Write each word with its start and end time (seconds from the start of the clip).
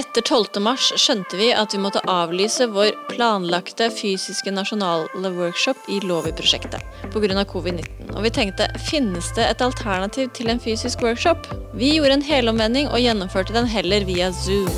Etter 0.00 0.22
12. 0.22 0.62
mars 0.64 0.86
skjønte 0.96 1.36
vi 1.36 1.50
at 1.52 1.74
vi 1.74 1.78
måtte 1.82 2.00
avlyse 2.08 2.64
vår 2.72 2.94
planlagte 3.10 3.90
fysiske 3.92 4.52
nasjonale 4.54 5.32
workshop 5.34 5.88
i 5.92 5.98
Lovi-prosjektet 6.06 6.86
pga. 7.12 7.42
covid-19. 7.50 8.14
Og 8.14 8.22
vi 8.24 8.30
tenkte 8.32 8.68
finnes 8.86 9.28
det 9.36 9.44
et 9.44 9.64
alternativ 9.64 10.30
til 10.38 10.48
en 10.48 10.62
fysisk 10.62 11.02
workshop? 11.04 11.44
Vi 11.76 11.90
gjorde 11.98 12.16
en 12.16 12.24
helomvending 12.24 12.88
og 12.88 13.02
gjennomførte 13.02 13.52
den 13.52 13.68
heller 13.68 14.06
via 14.08 14.30
Zoom. 14.32 14.70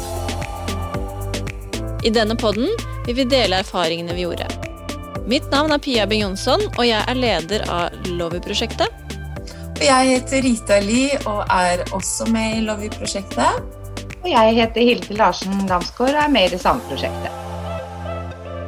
I 2.02 2.10
denne 2.10 2.34
podden 2.34 2.72
vil 3.06 3.20
vi 3.20 3.28
dele 3.30 3.60
erfaringene 3.62 4.16
vi 4.16 4.24
gjorde. 4.24 4.48
Mitt 5.30 5.46
navn 5.54 5.70
er 5.70 5.78
Pia 5.78 6.08
Bing 6.10 6.24
Jonsson, 6.24 6.66
og 6.72 6.82
jeg 6.88 6.98
er 6.98 7.20
leder 7.20 7.68
av 7.70 8.08
Lovi-prosjektet. 8.10 8.90
Jeg 9.82 10.10
heter 10.16 10.42
Rita 10.42 10.80
Li 10.82 11.04
og 11.20 11.46
er 11.46 11.86
også 11.94 12.26
med 12.34 12.58
i 12.58 12.66
Lovi-prosjektet. 12.66 13.81
Og 14.22 14.28
jeg 14.30 14.54
heter 14.54 14.86
Hilde 14.86 15.16
Larsen 15.18 15.64
Damsgaard 15.66 16.14
og 16.14 16.24
er 16.24 16.30
med 16.30 16.46
i 16.46 16.52
det 16.54 16.60
samme 16.62 16.84
prosjektet. 16.86 17.38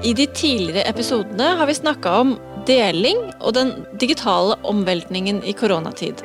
I 0.04 0.12
de 0.18 0.26
tidligere 0.36 0.88
episodene 0.90 1.54
har 1.60 1.68
vi 1.70 1.76
snakka 1.78 2.10
om 2.24 2.34
deling 2.68 3.20
og 3.38 3.54
den 3.56 3.70
digitale 4.02 4.56
omveltningen 4.66 5.38
i 5.46 5.54
koronatid. 5.56 6.20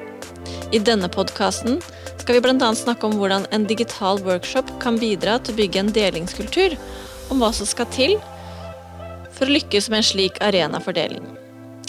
I 0.73 0.81
denne 0.81 1.07
podkasten 1.13 1.77
skal 2.19 2.39
vi 2.39 2.41
bl.a. 2.43 2.71
snakke 2.75 3.05
om 3.07 3.15
hvordan 3.21 3.45
en 3.55 3.67
digital 3.69 4.19
workshop 4.25 4.73
kan 4.81 4.97
bidra 4.99 5.37
til 5.39 5.55
å 5.55 5.59
bygge 5.61 5.83
en 5.83 5.93
delingskultur, 5.93 6.75
om 7.29 7.41
hva 7.41 7.53
som 7.53 7.69
skal 7.69 7.87
til 7.93 8.17
for 9.37 9.45
å 9.45 9.53
lykkes 9.53 9.91
med 9.93 10.01
en 10.01 10.09
slik 10.09 10.41
arena 10.43 10.81
for 10.83 10.97
deling. 10.97 11.23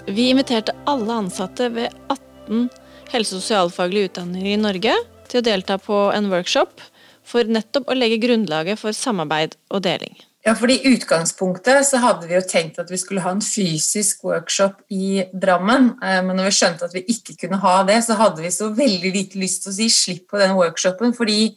Vi 0.06 0.28
inviterte 0.30 0.76
alle 0.90 1.22
ansatte 1.24 1.72
ved 1.72 1.88
18 2.12 2.68
helse- 3.10 3.34
og 3.34 3.42
sosialfaglige 3.42 4.12
utdanninger 4.12 4.54
i 4.54 4.60
Norge 4.60 4.94
til 5.30 5.40
å 5.40 5.46
delta 5.48 5.80
på 5.80 6.06
en 6.14 6.30
workshop 6.30 6.84
for 7.26 7.46
nettopp 7.46 7.90
å 7.90 7.96
legge 7.96 8.20
grunnlaget 8.22 8.80
for 8.80 8.96
samarbeid 8.96 9.56
og 9.70 9.84
deling. 9.86 10.16
Ja, 10.40 10.54
for 10.56 10.72
I 10.72 10.78
utgangspunktet 10.88 11.84
så 11.84 11.98
hadde 12.00 12.28
vi 12.30 12.32
jo 12.38 12.44
tenkt 12.48 12.78
at 12.80 12.88
vi 12.88 12.96
skulle 13.00 13.20
ha 13.20 13.34
en 13.34 13.42
fysisk 13.44 14.22
workshop 14.24 14.78
i 14.88 15.26
Drammen. 15.36 15.90
Eh, 16.00 16.20
men 16.24 16.38
når 16.38 16.48
vi 16.48 16.54
skjønte 16.56 16.86
at 16.88 16.94
vi 16.96 17.04
ikke 17.12 17.36
kunne 17.42 17.60
ha 17.60 17.74
det, 17.88 17.98
så 18.06 18.16
hadde 18.16 18.40
vi 18.40 18.52
så 18.54 18.70
veldig 18.72 19.12
lite 19.12 19.40
lyst 19.40 19.66
til 19.66 19.74
å 19.74 19.76
si 19.76 19.90
slipp 19.92 20.30
på 20.32 20.40
den 20.40 20.56
workshopen. 20.56 21.12
fordi 21.16 21.52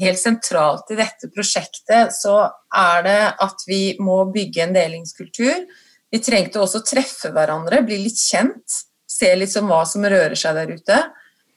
helt 0.00 0.18
sentralt 0.18 0.90
i 0.90 0.98
dette 0.98 1.28
prosjektet 1.30 2.14
så 2.16 2.38
er 2.74 3.04
det 3.06 3.20
at 3.44 3.60
vi 3.68 3.82
må 4.02 4.24
bygge 4.34 4.64
en 4.64 4.74
delingskultur. 4.74 5.66
Vi 6.10 6.22
trengte 6.22 6.62
også 6.62 6.80
å 6.80 6.86
treffe 6.88 7.30
hverandre, 7.34 7.84
bli 7.86 8.00
litt 8.06 8.18
kjent, 8.18 8.80
se 9.06 9.30
litt 9.36 9.52
som 9.52 9.68
hva 9.70 9.84
som 9.86 10.02
rører 10.02 10.34
seg 10.38 10.56
der 10.58 10.74
ute. 10.74 10.98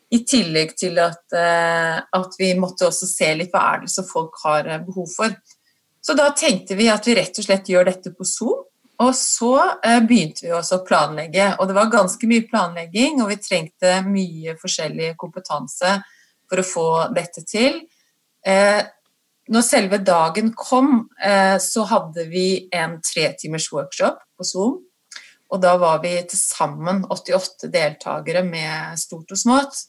I 0.07 0.21
tillegg 0.23 0.71
til 0.79 0.99
at, 1.03 1.25
eh, 1.35 1.97
at, 1.99 2.35
vi 2.39 2.53
måtte 2.59 2.87
også 2.87 3.07
se 3.09 3.27
litt 3.35 3.51
hva 3.51 3.63
er 3.73 3.83
det 3.83 3.91
som 3.91 4.07
folk 4.07 4.37
har 4.45 4.67
eh, 4.67 4.83
behov 4.85 5.09
for. 5.11 5.33
Så 6.01 6.15
da 6.15 6.29
tenkte 6.31 6.77
vi 6.79 6.87
at 6.87 7.07
vi 7.07 7.17
rett 7.17 7.35
og 7.35 7.47
slett 7.47 7.67
gjør 7.67 7.89
dette 7.89 8.13
på 8.15 8.27
Zoom. 8.27 8.63
Og 9.03 9.11
så 9.13 9.51
eh, 9.83 9.99
begynte 10.07 10.45
vi 10.45 10.53
også 10.55 10.79
å 10.79 10.85
planlegge. 10.87 11.49
Og 11.59 11.67
det 11.67 11.75
var 11.75 11.91
ganske 11.91 12.29
mye 12.29 12.45
planlegging, 12.47 13.19
og 13.21 13.33
vi 13.33 13.39
trengte 13.43 13.99
mye 14.07 14.55
forskjellig 14.61 15.11
kompetanse 15.19 15.97
for 16.47 16.63
å 16.63 16.65
få 16.65 16.87
dette 17.11 17.43
til. 17.43 17.81
Når 18.47 19.63
selve 19.67 19.97
dagen 19.99 20.53
kom, 20.55 21.09
så 21.59 21.83
hadde 21.89 22.23
vi 22.31 22.69
en 22.71 22.93
tretimers 23.03 23.65
workshop 23.73 24.21
på 24.39 24.47
Zoom. 24.47 24.77
Og 25.51 25.59
da 25.59 25.73
var 25.79 25.99
vi 26.05 26.13
til 26.23 26.39
sammen 26.39 27.03
88 27.11 27.67
deltakere 27.73 28.45
med 28.47 28.95
stort 29.03 29.35
og 29.35 29.41
smått. 29.43 29.83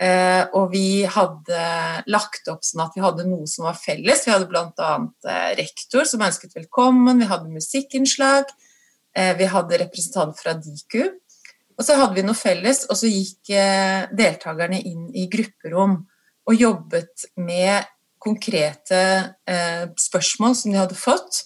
Eh, 0.00 0.42
og 0.56 0.72
vi 0.72 1.04
hadde 1.04 1.64
lagt 2.10 2.48
opp 2.50 2.64
sånn 2.66 2.84
at 2.86 2.96
vi 2.96 3.04
hadde 3.04 3.26
noe 3.28 3.46
som 3.50 3.68
var 3.68 3.76
felles. 3.78 4.24
Vi 4.26 4.32
hadde 4.32 4.48
bl.a. 4.50 4.92
Eh, 5.28 5.50
rektor 5.60 6.08
som 6.08 6.24
ønsket 6.24 6.56
velkommen, 6.56 7.20
vi 7.22 7.28
hadde 7.30 7.52
musikkinnslag, 7.52 8.50
eh, 9.14 9.34
vi 9.38 9.50
hadde 9.52 9.82
representant 9.84 10.38
fra 10.38 10.56
Diku. 10.58 11.04
Og 11.78 11.86
så 11.86 11.96
hadde 11.98 12.18
vi 12.18 12.26
noe 12.26 12.38
felles, 12.38 12.84
og 12.90 12.98
så 12.98 13.10
gikk 13.10 13.52
eh, 13.54 14.08
deltakerne 14.12 14.80
inn 14.80 15.08
i 15.16 15.28
grupperom 15.32 16.00
og 16.48 16.58
jobbet 16.58 17.28
med 17.38 17.86
konkrete 18.22 18.98
spørsmål 19.98 20.52
som 20.54 20.70
de 20.70 20.78
hadde 20.78 20.94
fått. 20.98 21.40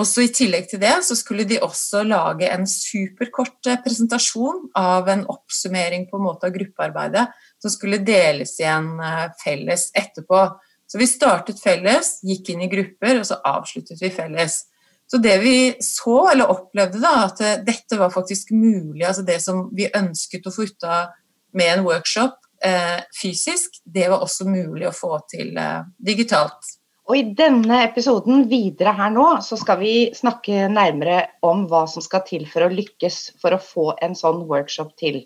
Og 0.00 0.06
så 0.08 0.24
I 0.24 0.30
tillegg 0.32 0.70
til 0.70 0.80
det 0.80 0.94
så 1.04 1.16
skulle 1.18 1.44
de 1.48 1.58
også 1.60 2.02
lage 2.08 2.48
en 2.48 2.64
superkort 2.68 3.68
eh, 3.68 3.80
presentasjon 3.84 4.70
av 4.78 5.10
en 5.12 5.26
oppsummering 5.28 6.06
på 6.08 6.16
en 6.16 6.24
måte 6.24 6.48
av 6.48 6.54
gruppearbeidet 6.56 7.26
som 7.60 7.74
skulle 7.74 8.00
deles 8.06 8.54
igjen 8.62 8.94
eh, 8.96 9.26
felles 9.42 9.90
etterpå. 9.92 10.46
Så 10.90 10.98
vi 10.98 11.06
startet 11.06 11.60
felles, 11.62 12.16
gikk 12.26 12.54
inn 12.54 12.64
i 12.64 12.70
grupper, 12.72 13.20
og 13.20 13.28
så 13.28 13.38
avsluttet 13.46 14.00
vi 14.02 14.10
felles. 14.14 14.62
Så 15.10 15.18
det 15.22 15.36
vi 15.42 15.54
så, 15.84 16.16
eller 16.32 16.50
opplevde, 16.50 17.02
da, 17.02 17.12
at 17.26 17.44
eh, 17.44 17.60
dette 17.66 17.98
var 18.00 18.14
faktisk 18.14 18.54
mulig, 18.54 19.04
altså 19.04 19.26
det 19.26 19.40
som 19.44 19.66
vi 19.76 19.90
ønsket 19.90 20.48
å 20.48 20.54
få 20.54 20.68
ut 20.70 20.86
av 20.88 21.12
med 21.58 21.74
en 21.74 21.84
workshop 21.84 22.36
eh, 22.64 23.00
fysisk, 23.20 23.82
det 23.84 24.08
var 24.10 24.22
også 24.22 24.46
mulig 24.48 24.86
å 24.88 24.94
få 24.94 25.18
til 25.30 25.56
eh, 25.58 25.82
digitalt. 25.98 26.76
Og 27.10 27.16
I 27.18 27.24
denne 27.34 27.80
episoden 27.82 28.44
videre 28.46 28.92
her 28.94 29.10
nå, 29.10 29.24
så 29.42 29.56
skal 29.58 29.80
vi 29.80 29.94
snakke 30.14 30.68
nærmere 30.70 31.24
om 31.42 31.64
hva 31.66 31.80
som 31.90 32.04
skal 32.04 32.22
til 32.28 32.44
for 32.46 32.62
å 32.62 32.68
lykkes 32.70 33.16
for 33.42 33.56
å 33.56 33.58
få 33.58 33.86
en 34.06 34.14
sånn 34.14 34.44
workshop 34.46 34.92
til. 35.00 35.24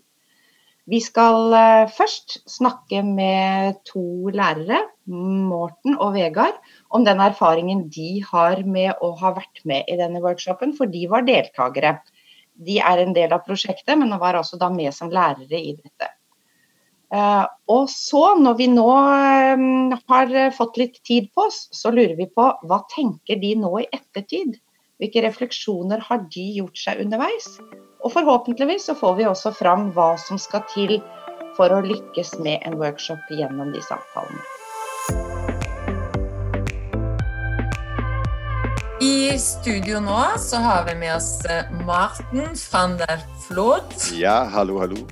Vi 0.89 1.03
skal 1.05 1.53
eh, 1.59 1.93
først 1.93 2.39
snakke 2.49 3.03
med 3.05 3.83
to 3.91 4.33
lærere, 4.33 4.81
Morten 5.12 5.99
og 5.99 6.17
Vegard, 6.17 6.56
om 6.89 7.05
den 7.05 7.21
erfaringen 7.21 7.84
de 7.93 8.09
har 8.31 8.65
med 8.65 9.05
å 9.05 9.12
ha 9.21 9.34
vært 9.37 9.61
med 9.69 9.84
i 9.84 10.00
denne 10.00 10.25
workshopen, 10.25 10.73
for 10.81 10.89
de 10.89 11.05
var 11.12 11.28
deltakere. 11.28 11.99
De 12.65 12.81
er 12.81 13.05
en 13.05 13.12
del 13.12 13.37
av 13.37 13.44
prosjektet, 13.44 13.93
men 14.00 14.17
var 14.25 14.41
også 14.41 14.56
da 14.56 14.73
med 14.73 14.97
som 14.97 15.12
lærere 15.12 15.61
i 15.61 15.77
dette. 15.77 16.15
Eh, 17.12 17.47
og 17.75 17.88
så, 17.92 18.22
når 18.41 18.56
vi 18.59 18.69
nå 18.72 18.88
eh, 18.88 19.97
har 20.10 20.37
fått 20.56 20.78
litt 20.81 21.00
tid 21.04 21.31
på 21.34 21.48
oss, 21.48 21.66
så 21.72 21.92
lurer 21.94 22.16
vi 22.19 22.28
på 22.31 22.48
hva 22.65 22.81
tenker 22.92 23.41
de 23.42 23.54
nå 23.60 23.72
i 23.82 23.88
ettertid? 23.92 24.56
Hvilke 25.03 25.25
refleksjoner 25.26 26.04
har 26.06 26.25
de 26.32 26.47
gjort 26.60 26.78
seg 26.78 27.03
underveis? 27.03 27.56
Og 28.04 28.12
forhåpentligvis 28.14 28.88
så 28.91 28.97
får 28.98 29.19
vi 29.19 29.28
også 29.28 29.54
fram 29.56 29.88
hva 29.97 30.14
som 30.20 30.38
skal 30.41 30.64
til 30.70 30.98
for 31.59 31.72
å 31.72 31.82
lykkes 31.84 32.37
med 32.44 32.62
en 32.66 32.78
workshop 32.81 33.31
gjennom 33.31 33.72
de 33.75 33.82
samtalene. 33.84 34.43
I 39.04 39.38
studio 39.38 39.98
nå 40.00 40.19
så 40.41 40.62
har 40.62 40.84
vi 40.87 40.94
med 40.98 41.16
oss 41.16 41.44
eh, 41.50 41.70
Marten 41.84 42.54
van 42.72 42.97
der 43.00 43.25
Flod. 43.47 43.97
Ja, 44.16 44.44
hallo, 44.54 44.78
hallo. 44.81 45.03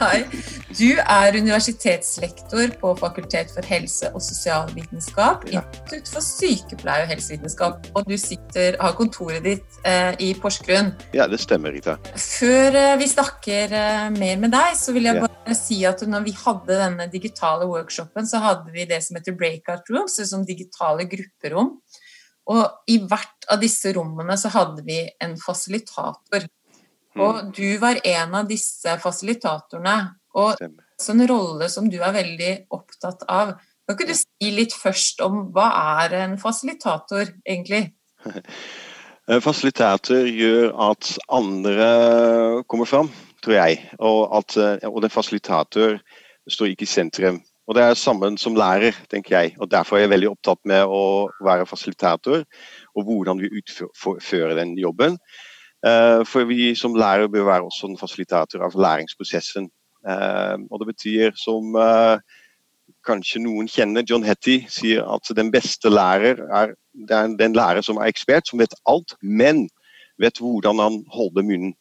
Hei. 0.00 0.26
Du 0.70 1.00
er 1.02 1.34
universitetslektor 1.34 2.76
på 2.78 2.92
Fakultet 3.00 3.50
for 3.50 3.66
helse- 3.66 4.10
og 4.14 4.22
sosialvitenskap, 4.22 5.42
ja. 5.50 5.64
Institutt 5.66 6.10
for 6.12 6.22
sykepleie 6.22 7.06
og 7.06 7.10
helsevitenskap, 7.10 7.88
og 7.98 8.06
du 8.06 8.14
sitter, 8.20 8.76
har 8.78 8.94
kontoret 8.98 9.42
ditt 9.48 9.80
eh, 9.88 10.14
i 10.22 10.28
Porsgrunn. 10.38 10.92
Ja, 11.16 11.26
det 11.30 11.40
stemmer, 11.42 11.74
Rita. 11.74 11.96
Før 12.14 12.78
eh, 12.78 12.92
vi 13.00 13.08
snakker 13.10 13.74
eh, 13.80 14.06
mer 14.14 14.38
med 14.44 14.54
deg, 14.54 14.78
så 14.78 14.94
vil 14.94 15.10
jeg 15.10 15.18
ja. 15.18 15.26
bare 15.26 15.58
si 15.58 15.80
at 15.90 16.06
når 16.06 16.28
vi 16.28 16.36
hadde 16.38 16.78
denne 16.84 17.08
digitale 17.10 17.66
workshopen, 17.66 18.30
så 18.30 18.38
hadde 18.46 18.70
vi 18.76 18.86
det 18.86 19.02
som 19.02 19.18
heter 19.18 19.34
breakout 19.34 19.90
rooms, 19.90 20.20
som 20.30 20.46
digitale 20.46 21.08
grupperom. 21.10 21.74
Og 22.50 22.90
i 22.90 23.00
hvert 23.10 23.50
av 23.50 23.58
disse 23.62 23.90
rommene 23.98 24.38
så 24.38 24.54
hadde 24.54 24.86
vi 24.86 25.02
en 25.18 25.34
fasilitator 25.38 26.46
og 27.18 27.34
mm. 27.34 27.52
du 27.56 27.78
var 27.82 27.98
en 28.06 28.34
av 28.38 28.48
disse 28.48 28.94
fasilitatorene. 29.02 29.96
Og 30.38 30.60
en 30.60 31.24
rolle 31.30 31.68
som 31.72 31.88
du 31.90 31.98
er 31.98 32.14
veldig 32.14 32.52
opptatt 32.76 33.24
av. 33.28 33.56
Kan 33.88 33.96
ikke 33.96 34.12
du 34.12 34.18
si 34.18 34.52
litt 34.54 34.74
først 34.76 35.22
om 35.24 35.48
hva 35.54 35.70
er 36.04 36.14
en 36.20 36.38
fasilitator, 36.38 37.32
egentlig? 37.42 37.88
Fasilitator 39.46 40.26
gjør 40.26 40.72
at 40.90 41.12
andre 41.30 41.90
kommer 42.70 42.88
fram, 42.88 43.10
tror 43.44 43.54
jeg. 43.54 43.76
Og, 44.02 44.24
at, 44.40 44.56
og 44.88 44.98
den 45.04 45.12
fasilitator 45.12 46.00
står 46.50 46.72
ikke 46.72 46.86
i 46.86 46.90
sentrum. 46.90 47.38
Og 47.70 47.76
Det 47.76 47.82
er 47.84 47.94
sammen 47.94 48.38
som 48.40 48.56
lærer, 48.58 48.96
tenker 49.10 49.36
jeg. 49.36 49.54
Og 49.62 49.70
Derfor 49.70 49.96
er 49.96 50.08
jeg 50.08 50.10
veldig 50.10 50.32
opptatt 50.32 50.58
med 50.66 50.90
å 50.90 51.30
være 51.46 51.68
fasilitator, 51.70 52.42
og 52.98 53.06
hvordan 53.06 53.38
vi 53.38 53.52
utfører 53.60 54.56
den 54.58 54.74
jobben. 54.78 55.14
Eh, 55.86 56.24
for 56.26 56.48
vi 56.50 56.74
som 56.74 56.96
lærer 56.98 57.30
bør 57.30 57.46
være 57.46 57.68
også 57.68 57.86
en 57.88 58.00
fasilitator 58.00 58.64
av 58.66 58.74
læringsprosessen. 58.74 59.70
Eh, 60.08 60.56
og 60.70 60.80
det 60.80 60.88
betyr, 60.92 61.34
som 61.38 61.76
eh, 61.76 62.22
kanskje 63.06 63.42
noen 63.44 63.68
kjenner, 63.70 64.04
John 64.06 64.24
Hetty 64.26 64.60
sier 64.70 65.04
at 65.08 65.30
den 65.36 65.52
beste 65.52 65.92
lærer 65.92 66.42
er 66.48 66.74
den 67.08 67.54
lærer 67.54 67.84
som 67.86 68.00
er 68.00 68.10
ekspert, 68.10 68.48
som 68.48 68.60
vet 68.60 68.74
alt, 68.90 69.14
men 69.22 69.68
vet 70.20 70.40
hvordan 70.42 70.82
han 70.82 70.98
holder 71.12 71.46
munnen 71.46 71.76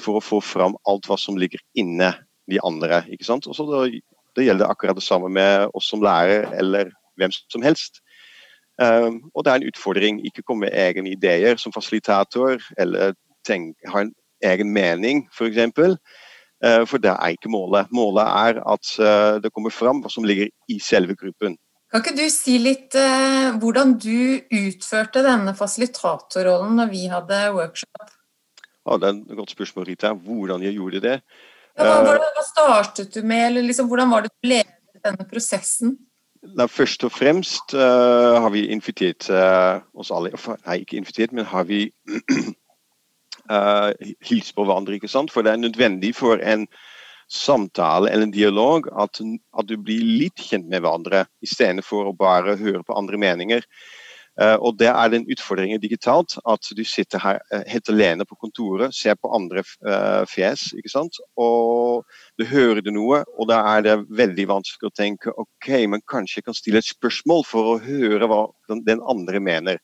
for 0.00 0.18
å 0.18 0.22
få 0.22 0.38
fram 0.42 0.74
alt 0.90 1.06
hva 1.06 1.14
som 1.20 1.36
ligger 1.38 1.60
inne 1.78 2.08
de 2.50 2.58
andre. 2.66 3.04
ikke 3.08 3.26
sant? 3.26 3.46
Og 3.46 3.54
så 3.56 3.64
det, 3.68 4.00
det 4.36 4.46
gjelder 4.48 4.70
akkurat 4.70 4.96
det 4.98 5.04
samme 5.04 5.28
med 5.32 5.68
oss 5.74 5.88
som 5.90 6.02
lærer, 6.02 6.48
eller 6.58 6.90
hvem 7.16 7.30
som 7.32 7.62
helst. 7.62 8.00
Um, 8.82 9.30
og 9.34 9.44
det 9.44 9.52
er 9.52 9.60
en 9.60 9.68
utfordring 9.70 10.26
ikke 10.26 10.42
komme 10.42 10.66
med 10.66 10.74
egne 10.74 11.12
ideer 11.14 11.56
som 11.56 11.72
fasilitator, 11.72 12.58
eller 12.78 13.14
tenk, 13.46 13.76
ha 13.86 14.02
en 14.02 14.14
egen 14.42 14.72
mening, 14.74 15.28
f.eks. 15.32 15.98
For, 16.64 16.96
uh, 16.96 17.02
det 17.04 17.12
er 17.12 17.36
ikke 17.36 17.52
målet. 17.52 17.90
Målet 17.92 18.24
er 18.24 18.62
at 18.62 18.90
uh, 18.96 19.36
det 19.44 19.52
kommer 19.52 19.74
fram 19.74 20.00
hva 20.00 20.12
som 20.12 20.24
ligger 20.24 20.48
i 20.72 20.78
selve 20.80 21.16
gruppen. 21.18 21.58
Kan 21.94 22.02
ikke 22.02 22.16
du 22.18 22.24
si 22.32 22.56
litt 22.58 22.96
eh, 22.98 23.52
hvordan 23.62 23.92
du 24.02 24.40
utførte 24.50 25.20
denne 25.22 25.52
fasilitatorrollen 25.54 26.72
når 26.80 26.88
vi 26.90 27.04
hadde 27.06 27.36
workshop? 27.54 28.08
Ja, 28.82 28.96
det 28.98 29.06
er 29.06 29.20
et 29.20 29.36
godt 29.38 29.52
spørsmål, 29.54 29.86
Rita. 29.92 30.10
Hvordan 30.10 30.64
jeg 30.66 30.74
gjorde 30.74 31.02
det. 31.04 31.12
Ja, 31.78 32.00
hva, 32.02 32.16
hva, 32.18 32.42
startet 32.48 33.14
du 33.14 33.20
med, 33.22 33.44
eller 33.46 33.68
liksom, 33.68 33.86
hvordan 33.86 34.10
var 34.10 34.26
det 34.26 34.32
du 34.34 34.50
ledet 34.50 35.06
denne 35.06 35.28
prosessen? 35.30 35.94
Da, 36.58 36.66
først 36.66 37.06
og 37.06 37.14
fremst 37.14 37.76
uh, 37.78 38.42
har 38.42 38.50
vi 38.50 38.66
invitert 38.74 39.30
uh, 39.30 39.78
oss 39.94 40.10
alle 40.10 40.34
Nei, 40.34 40.80
ikke 40.82 40.98
invitert, 40.98 41.30
men 41.30 41.46
har 41.46 41.70
vi 41.70 41.86
uh, 43.50 43.90
hilst 44.24 44.54
på 44.54 44.66
hverandre. 44.66 44.98
ikke 44.98 45.10
sant? 45.10 45.32
For 45.32 45.44
det 45.44 45.54
er 45.54 45.64
nødvendig 45.64 46.14
for 46.16 46.42
en 46.42 46.66
samtale 47.30 48.10
eller 48.10 48.28
en 48.28 48.34
dialog 48.34 48.88
at, 49.00 49.20
at 49.58 49.68
du 49.68 49.76
blir 49.80 50.04
litt 50.04 50.40
kjent 50.50 50.68
med 50.68 50.84
hverandre, 50.84 51.24
istedenfor 51.44 52.10
å 52.10 52.16
bare 52.16 52.58
høre 52.60 52.84
på 52.84 52.96
andre 52.98 53.20
meninger. 53.20 53.64
Uh, 54.34 54.58
og 54.66 54.78
Det 54.78 54.88
er 54.90 55.10
den 55.12 55.28
utfordringen 55.30 55.78
digitalt, 55.78 56.34
at 56.50 56.66
du 56.74 56.82
sitter 56.84 57.22
her 57.22 57.36
uh, 57.54 57.62
helt 57.70 57.88
alene 57.88 58.24
på 58.26 58.34
kontoret, 58.34 58.90
ser 58.94 59.14
på 59.14 59.30
andre 59.30 59.62
uh, 59.86 60.26
fjes, 60.26 60.72
ikke 60.74 60.90
sant? 60.90 61.20
og 61.38 62.02
du 62.34 62.42
hører 62.50 62.82
det 62.82 62.96
noe, 62.96 63.22
og 63.38 63.46
da 63.52 63.60
er 63.76 63.84
det 63.86 63.94
veldig 64.10 64.48
vanskelig 64.50 64.90
å 64.90 64.96
tenke 64.96 65.36
ok, 65.38 65.70
men 65.86 66.02
kanskje 66.10 66.40
jeg 66.40 66.48
kan 66.48 66.58
stille 66.58 66.82
et 66.82 66.90
spørsmål 66.90 67.46
for 67.46 67.76
å 67.76 67.78
høre 67.84 68.26
hva 68.26 68.40
den, 68.72 68.82
den 68.88 69.04
andre 69.06 69.38
mener. 69.38 69.78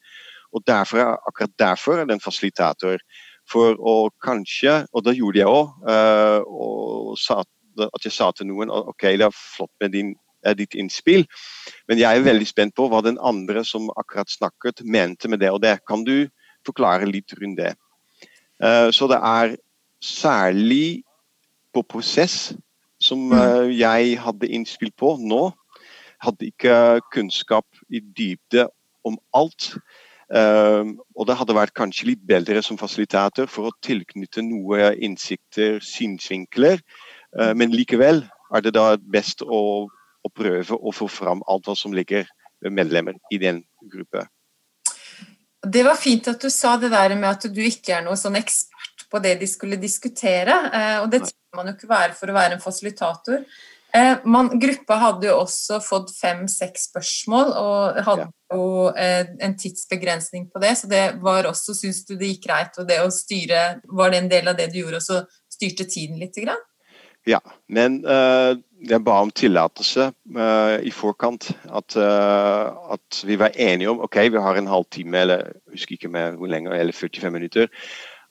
Og 0.50 0.66
derfor, 0.66 1.14
Akkurat 1.30 1.54
derfor 1.54 2.00
er 2.00 2.10
det 2.10 2.18
en 2.18 2.24
fasilitator. 2.24 2.98
For 3.50 3.74
å 3.78 4.10
kanskje, 4.22 4.84
og 4.94 5.04
det 5.06 5.16
gjorde 5.18 5.40
jeg 5.40 5.50
òg, 5.50 5.66
at 7.80 8.04
jeg 8.04 8.14
sa 8.14 8.30
til 8.36 8.46
noen 8.50 8.70
ok, 8.70 9.08
det 9.18 9.26
er 9.26 9.34
flott 9.34 9.72
med 9.82 9.94
din 9.96 10.12
er 10.44 10.56
ditt 10.56 10.76
innspill. 10.78 11.26
Men 11.88 12.00
jeg 12.00 12.18
er 12.18 12.26
veldig 12.26 12.48
spent 12.48 12.76
på 12.76 12.88
hva 12.90 13.02
den 13.04 13.18
andre 13.22 13.64
som 13.66 13.90
akkurat 14.00 14.30
snakket, 14.30 14.84
mente 14.84 15.28
med 15.28 15.42
det 15.42 15.52
og 15.52 15.62
det. 15.64 15.78
Kan 15.88 16.04
du 16.06 16.28
forklare 16.66 17.08
litt 17.08 17.34
rundt 17.40 17.60
det? 17.60 17.74
Uh, 18.60 18.90
så 18.92 19.08
det 19.10 19.20
er 19.20 19.56
særlig 20.04 21.02
på 21.74 21.84
prosess 21.88 22.52
som 23.00 23.30
uh, 23.32 23.68
jeg 23.72 24.18
hadde 24.20 24.50
innspill 24.52 24.92
på 24.98 25.16
nå. 25.20 25.48
Hadde 26.20 26.50
ikke 26.50 27.00
kunnskap 27.12 27.66
i 27.88 28.00
dybde 28.00 28.68
om 29.08 29.16
alt. 29.36 29.72
Uh, 30.30 30.94
og 31.18 31.26
det 31.26 31.34
hadde 31.40 31.56
vært 31.56 31.74
kanskje 31.74 32.12
litt 32.12 32.20
bedre 32.26 32.62
som 32.62 32.78
fasilitator 32.78 33.48
for 33.50 33.70
å 33.70 33.76
tilknytte 33.82 34.44
noe 34.46 34.92
innsikter, 35.02 35.80
synsvinkler. 35.82 36.82
men 37.54 37.70
likevel 37.70 38.24
er 38.50 38.62
det 38.64 38.72
da 38.74 38.96
best 38.98 39.44
å 39.46 39.86
prøve 40.34 40.74
å 40.74 40.90
få 40.90 41.06
fram 41.06 41.44
alt 41.46 41.68
hva 41.68 41.76
som 41.78 41.94
ligger 41.94 42.26
medlemmer 42.74 43.14
i 43.30 43.38
den 43.38 43.62
gruppe. 43.92 44.26
Det 45.60 45.82
var 45.84 45.98
fint 46.00 46.28
at 46.28 46.40
du 46.40 46.48
sa 46.50 46.76
det 46.80 46.90
der 46.92 47.14
med 47.16 47.28
at 47.30 47.44
du 47.52 47.60
ikke 47.62 47.98
er 47.98 48.04
noe 48.04 48.16
sånn 48.16 48.38
ekspert 48.40 49.04
på 49.10 49.20
det 49.20 49.34
de 49.42 49.48
skulle 49.50 49.76
diskutere. 49.80 50.54
Eh, 50.72 50.96
og 51.02 51.10
det 51.12 51.24
trenger 51.26 51.58
man 51.58 51.68
jo 51.68 51.76
ikke 51.76 51.90
være 51.90 52.16
for 52.16 52.32
å 52.32 52.36
være 52.36 52.56
en 52.56 52.62
fasilitator. 52.62 53.42
Eh, 53.92 54.22
man, 54.24 54.48
gruppa 54.62 55.00
hadde 55.02 55.28
jo 55.28 55.40
også 55.42 55.80
fått 55.84 56.14
fem-seks 56.16 56.88
spørsmål 56.92 57.52
og 57.60 58.00
hadde 58.06 58.28
jo 58.28 58.34
eh, 58.50 59.26
en 59.38 59.56
tidsbegrensning 59.58 60.48
på 60.50 60.62
det, 60.62 60.74
så 60.78 60.90
det 60.90 61.04
var 61.22 61.46
også, 61.50 61.74
syns 61.76 62.02
du 62.08 62.16
det 62.16 62.32
gikk 62.32 62.48
greit, 62.48 62.78
og 62.80 62.88
det 62.88 62.98
å 63.02 63.12
styre 63.14 63.80
Var 63.86 64.10
det 64.10 64.18
en 64.18 64.32
del 64.32 64.50
av 64.50 64.58
det 64.58 64.70
du 64.72 64.80
gjorde, 64.80 64.98
og 64.98 65.06
så 65.06 65.20
styrte 65.52 65.86
tiden 65.90 66.18
litt? 66.18 66.36
Grann? 66.40 66.60
Ja, 67.28 67.40
men 67.68 68.00
uh, 68.08 68.56
jeg 68.80 69.04
ba 69.04 69.18
om 69.20 69.32
tillatelse 69.36 70.06
uh, 70.36 70.76
i 70.80 70.92
forkant. 70.94 71.50
At, 71.68 71.96
uh, 72.00 72.94
at, 72.96 73.18
vi 73.28 73.36
var 73.40 73.56
enige 73.60 73.90
om 73.92 74.00
ok, 74.06 74.22
vi 74.32 74.40
har 74.40 74.56
en 74.56 74.70
halvtime, 74.70 75.26
eller 75.26 75.50
husker 75.74 75.98
ikke 75.98 76.12
mer 76.12 76.38
hvor 76.40 76.48
lenge, 76.48 76.72
eller 76.72 76.96
45 76.96 77.34
minutter. 77.34 77.68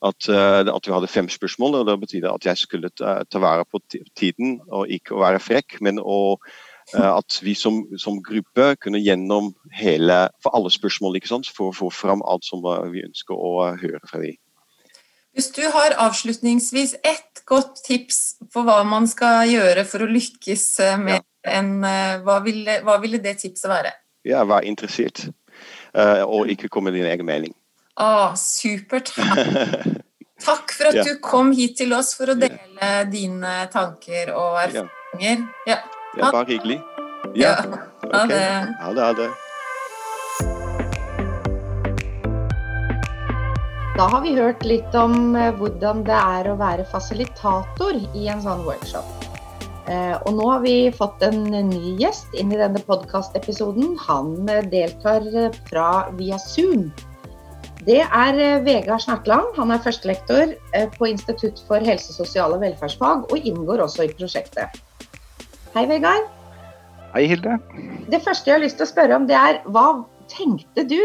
At, 0.00 0.30
at, 0.32 0.86
vi 0.86 0.94
hadde 0.94 1.12
fem 1.12 1.28
spørsmål. 1.28 1.74
og 1.76 1.86
Det 1.86 1.96
betyr 2.00 2.26
at 2.30 2.46
jeg 2.48 2.56
skulle 2.56 2.88
ta, 2.88 3.20
ta 3.28 3.38
vare 3.38 3.66
på 3.68 3.82
tiden 4.16 4.56
og 4.72 4.88
ikke 4.88 5.12
å 5.12 5.20
være 5.20 5.42
frekk, 5.44 5.76
men 5.84 6.00
å, 6.00 6.38
at 6.98 7.38
vi 7.42 7.54
som, 7.54 7.82
som, 7.98 8.18
gruppe 8.24 8.74
kunne 8.82 9.00
gjennom 9.02 9.52
hele 9.76 10.22
for 10.42 10.54
alle 10.56 10.70
spørsmål 10.72 11.18
ikke 11.18 11.30
sant, 11.30 11.50
for 11.50 11.70
å 11.70 11.76
få 11.76 11.90
fram 11.94 12.24
alt 12.26 12.46
som 12.46 12.64
vi 12.92 13.04
ønsker 13.06 13.36
å 13.36 13.70
høre 13.80 14.00
fra 14.08 14.22
dem. 14.22 14.38
Hvis 15.36 15.52
du 15.54 15.62
har 15.70 15.94
avslutningsvis 16.02 16.96
ett 17.06 17.42
godt 17.46 17.84
tips 17.86 18.18
for 18.50 18.66
hva 18.66 18.80
man 18.86 19.06
skal 19.10 19.46
gjøre 19.46 19.84
for 19.86 20.02
å 20.02 20.10
lykkes 20.10 20.64
eh, 20.82 20.96
med 20.98 21.20
ja. 21.20 21.26
en 21.54 21.84
eh, 21.86 22.16
hva 22.26 22.40
ville, 22.42 22.80
hva 22.86 22.98
ville, 23.02 23.20
det 23.22 23.36
tipset 23.44 23.70
være? 23.70 23.94
Ja, 24.26 24.42
vær 24.44 24.66
interessert, 24.68 25.22
og 25.94 26.50
ikke 26.52 26.68
komme 26.68 26.90
med 26.90 26.98
din 26.98 27.08
egen 27.08 27.24
mening. 27.24 27.54
Ah, 27.96 28.34
supert. 28.36 29.14
Takk 30.44 30.74
for 30.76 30.90
at 30.90 30.98
ja. 30.98 31.06
du 31.08 31.16
kom 31.24 31.54
hit 31.56 31.78
til 31.80 31.94
oss 31.96 32.12
for 32.18 32.32
å 32.32 32.36
dele 32.36 32.90
dine 33.08 33.54
tanker 33.72 34.34
og 34.34 34.58
erfaringer. 34.60 35.46
Ja, 35.68 35.78
ja 36.18 36.32
bare 36.32 36.46
hyggelig. 36.48 36.80
Ja. 37.34 37.54
Ha. 38.10 38.18
Ha 38.18 38.26
det. 38.26 39.02
Ha 39.02 39.12
det. 39.12 39.30
Da 44.00 44.06
har 44.08 44.22
vi 44.24 44.30
hørt 44.32 44.62
litt 44.64 44.94
om 44.96 45.34
eh, 45.36 45.50
hvordan 45.58 45.98
det 46.06 46.16
er 46.16 46.46
å 46.48 46.56
være 46.56 46.86
fasilitator 46.88 47.98
i 48.16 48.30
en 48.32 48.40
sånn 48.40 48.62
workshop. 48.64 49.26
Eh, 49.92 50.14
og 50.16 50.38
nå 50.38 50.46
har 50.48 50.62
vi 50.64 50.74
fått 50.96 51.20
en 51.26 51.44
ny 51.68 51.96
gjest 52.00 52.32
inn 52.32 52.54
i 52.54 52.58
denne 52.58 52.80
podkastepisoden. 52.88 53.98
Han 54.06 54.48
eh, 54.48 54.64
deltar 54.72 55.28
fra 55.68 55.88
via 56.16 56.40
Zoom. 56.40 56.88
Det 57.84 58.00
er 58.00 58.40
Vegard 58.64 59.04
Snartland. 59.04 59.52
Han 59.60 59.70
er 59.72 59.84
førstelektor 59.84 60.56
på 60.96 61.12
Institutt 61.12 61.60
for 61.68 61.84
helse, 61.84 62.12
sosial 62.16 62.56
og 62.56 62.64
velferdsfag, 62.64 63.28
og 63.28 63.52
inngår 63.52 63.84
også 63.84 64.08
i 64.08 64.14
prosjektet. 64.16 64.80
Hei, 65.70 65.84
Vegard. 65.86 66.24
Hei, 67.12 67.28
Hilde. 67.30 67.56
Det 68.10 68.18
første 68.24 68.50
jeg 68.50 68.56
har 68.56 68.62
lyst 68.62 68.80
til 68.80 68.88
å 68.88 68.90
spørre 68.90 69.14
om, 69.14 69.26
det 69.30 69.36
er 69.38 69.60
hva 69.70 70.02
tenkte 70.30 70.82
du 70.82 70.98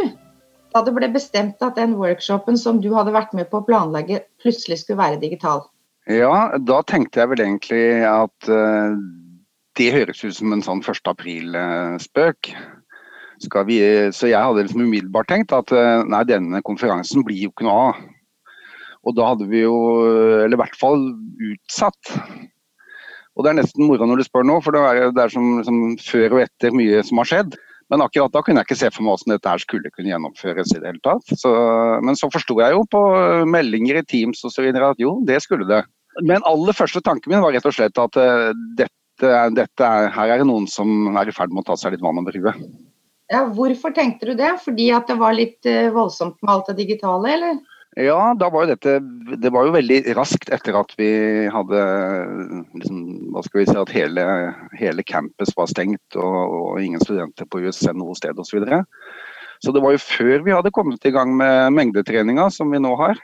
da 0.73 0.81
det 0.83 0.93
ble 0.95 1.09
bestemt 1.13 1.61
at 1.61 1.77
den 1.77 1.93
workshopen 1.99 2.57
som 2.57 2.79
du 2.81 2.89
hadde 2.95 3.13
vært 3.13 3.35
med 3.37 3.47
på 3.51 3.61
å 3.61 3.65
planlegge, 3.67 4.23
plutselig 4.41 4.81
skulle 4.81 5.03
være 5.03 5.21
digital? 5.21 5.61
Ja, 6.09 6.57
da 6.57 6.79
tenkte 6.89 7.21
jeg 7.21 7.31
vel 7.31 7.43
egentlig 7.45 7.83
at 8.09 8.49
uh, 8.49 8.97
det 9.77 9.91
høres 9.93 10.23
ut 10.25 10.35
som 10.39 10.57
en 10.57 10.65
sånn 10.65 10.81
1. 10.81 10.99
april-spøk. 11.13 12.51
Så 13.45 14.29
jeg 14.31 14.33
hadde 14.33 14.65
liksom 14.65 14.83
umiddelbart 14.87 15.29
tenkt 15.29 15.53
at 15.53 15.69
uh, 15.77 16.01
nei, 16.09 16.23
denne 16.25 16.65
konferansen 16.65 17.21
blir 17.27 17.45
jo 17.45 17.53
ikke 17.53 17.69
noe 17.69 17.87
av. 17.91 18.03
Og 19.05 19.13
da 19.13 19.29
hadde 19.29 19.45
vi 19.51 19.61
jo, 19.61 19.77
eller 20.41 20.57
i 20.57 20.61
hvert 20.63 20.77
fall 20.81 21.11
utsatt. 21.53 22.15
Og 23.35 23.43
det 23.43 23.51
er 23.51 23.57
nesten 23.59 23.87
moro 23.87 24.07
når 24.07 24.21
du 24.21 24.27
spør 24.27 24.45
nå, 24.47 24.59
for 24.63 24.75
det 24.75 24.81
er, 24.87 25.07
det 25.15 25.23
er 25.25 25.33
som, 25.33 25.57
som 25.67 25.79
før 25.99 26.37
og 26.37 26.43
etter 26.45 26.75
mye 26.75 27.01
som 27.05 27.19
har 27.19 27.31
skjedd. 27.31 27.57
Men 27.93 28.01
akkurat 28.01 28.33
da 28.33 28.41
kunne 28.41 28.61
jeg 28.61 28.69
ikke 28.69 28.79
se 28.79 28.89
for 28.93 29.05
meg 29.05 29.13
hvordan 29.13 29.35
dette 29.35 29.51
her 29.51 29.61
skulle 29.61 29.91
kunne 29.93 30.09
gjennomføres 30.09 30.71
i 30.73 30.79
det 30.79 30.89
hele 30.89 31.03
tatt. 31.05 31.35
Så, 31.37 31.51
men 32.05 32.17
så 32.17 32.31
forsto 32.33 32.57
jeg 32.63 32.73
jo 32.73 32.81
på 32.89 33.01
meldinger 33.51 33.99
i 33.99 34.05
Teams 34.09 34.41
osv. 34.47 34.71
at 34.73 35.03
jo, 35.03 35.19
det 35.27 35.41
skulle 35.43 35.67
det. 35.69 35.83
Men 36.25 36.45
aller 36.47 36.73
første 36.73 37.03
tanken 37.03 37.33
min 37.33 37.43
var 37.43 37.53
rett 37.53 37.67
og 37.67 37.75
slett 37.75 37.99
at 37.99 38.17
uh, 38.17 38.49
dette, 38.79 39.31
dette 39.57 39.85
er, 39.85 40.09
her 40.15 40.33
er 40.33 40.41
det 40.41 40.49
noen 40.49 40.65
som 40.71 41.11
er 41.13 41.29
i 41.29 41.35
ferd 41.35 41.53
med 41.53 41.65
å 41.65 41.69
ta 41.69 41.77
seg 41.79 41.93
litt 41.93 42.05
vann 42.05 42.23
over 42.23 42.39
huet. 42.39 42.65
Ja, 43.33 43.43
hvorfor 43.51 43.93
tenkte 43.93 44.31
du 44.31 44.35
det? 44.39 44.53
Fordi 44.63 44.89
at 44.95 45.09
det 45.11 45.19
var 45.19 45.35
litt 45.35 45.67
uh, 45.67 45.91
voldsomt 45.93 46.39
med 46.41 46.55
alt 46.55 46.71
det 46.71 46.79
digitale, 46.79 47.35
eller? 47.35 47.59
Ja, 47.95 48.33
da 48.35 48.49
var 48.51 48.65
jo 48.65 48.73
dette 48.73 48.97
Det 49.39 49.51
var 49.55 49.69
jo 49.69 49.75
veldig 49.75 50.01
raskt 50.17 50.49
etter 50.51 50.75
at 50.75 50.91
vi 50.99 51.07
hadde 51.51 51.83
liksom, 52.75 52.97
Hva 53.31 53.43
skal 53.45 53.61
vi 53.61 53.67
si 53.69 53.77
At 53.79 53.93
hele, 53.95 54.25
hele 54.75 55.05
campus 55.07 55.53
var 55.55 55.71
stengt 55.71 56.17
og, 56.19 56.35
og, 56.43 56.81
ingen 56.83 56.99
studenter 57.03 57.47
på 57.47 57.63
USN 57.63 57.95
noe 58.01 58.17
sted 58.19 58.35
osv. 58.35 58.51
Så, 58.51 58.59
videre. 58.59 58.81
så 59.63 59.71
det 59.71 59.83
var 59.85 59.95
jo 59.95 60.03
før 60.03 60.43
vi 60.43 60.55
hadde 60.55 60.73
kommet 60.75 61.07
i 61.07 61.13
gang 61.15 61.31
med 61.39 61.71
mengdetreninga 61.77 62.49
som 62.51 62.71
vi 62.75 62.83
nå 62.83 62.91
har. 62.99 63.19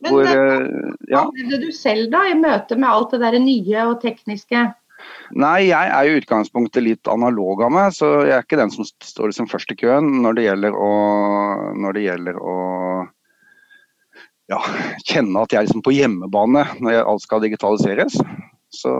Men 0.00 0.12
hvor, 0.12 0.28
eh, 0.28 0.64
ja. 1.08 1.20
hva 1.20 1.28
opplevde 1.28 1.60
du 1.62 1.70
selv 1.72 2.10
da, 2.12 2.24
i 2.28 2.36
møte 2.36 2.76
med 2.76 2.88
alt 2.88 3.14
det 3.14 3.22
der 3.22 3.38
nye 3.40 3.86
og 3.90 4.00
tekniske? 4.02 4.66
Nei, 5.36 5.68
jeg 5.68 5.92
er 5.92 6.08
i 6.08 6.18
utgangspunktet 6.20 6.84
litt 6.84 7.08
analog 7.10 7.62
av 7.66 7.72
meg, 7.74 7.94
så 7.96 8.08
jeg 8.24 8.36
er 8.36 8.44
ikke 8.44 8.60
den 8.60 8.72
som 8.72 8.86
står 8.86 9.32
liksom 9.32 9.48
først 9.50 9.72
i 9.74 9.78
køen 9.80 10.08
når 10.24 10.38
det 10.38 10.46
gjelder 10.46 10.76
å, 10.78 10.92
når 11.76 11.96
det 11.96 12.04
gjelder 12.06 12.38
å 12.40 12.56
ja, 14.50 14.58
kjenne 15.06 15.42
at 15.42 15.52
jeg 15.52 15.60
er 15.60 15.66
liksom 15.66 15.84
på 15.86 15.94
hjemmebane 15.96 16.64
når 16.84 17.00
alt 17.02 17.24
skal 17.24 17.42
digitaliseres. 17.42 18.18
Så, 18.76 18.90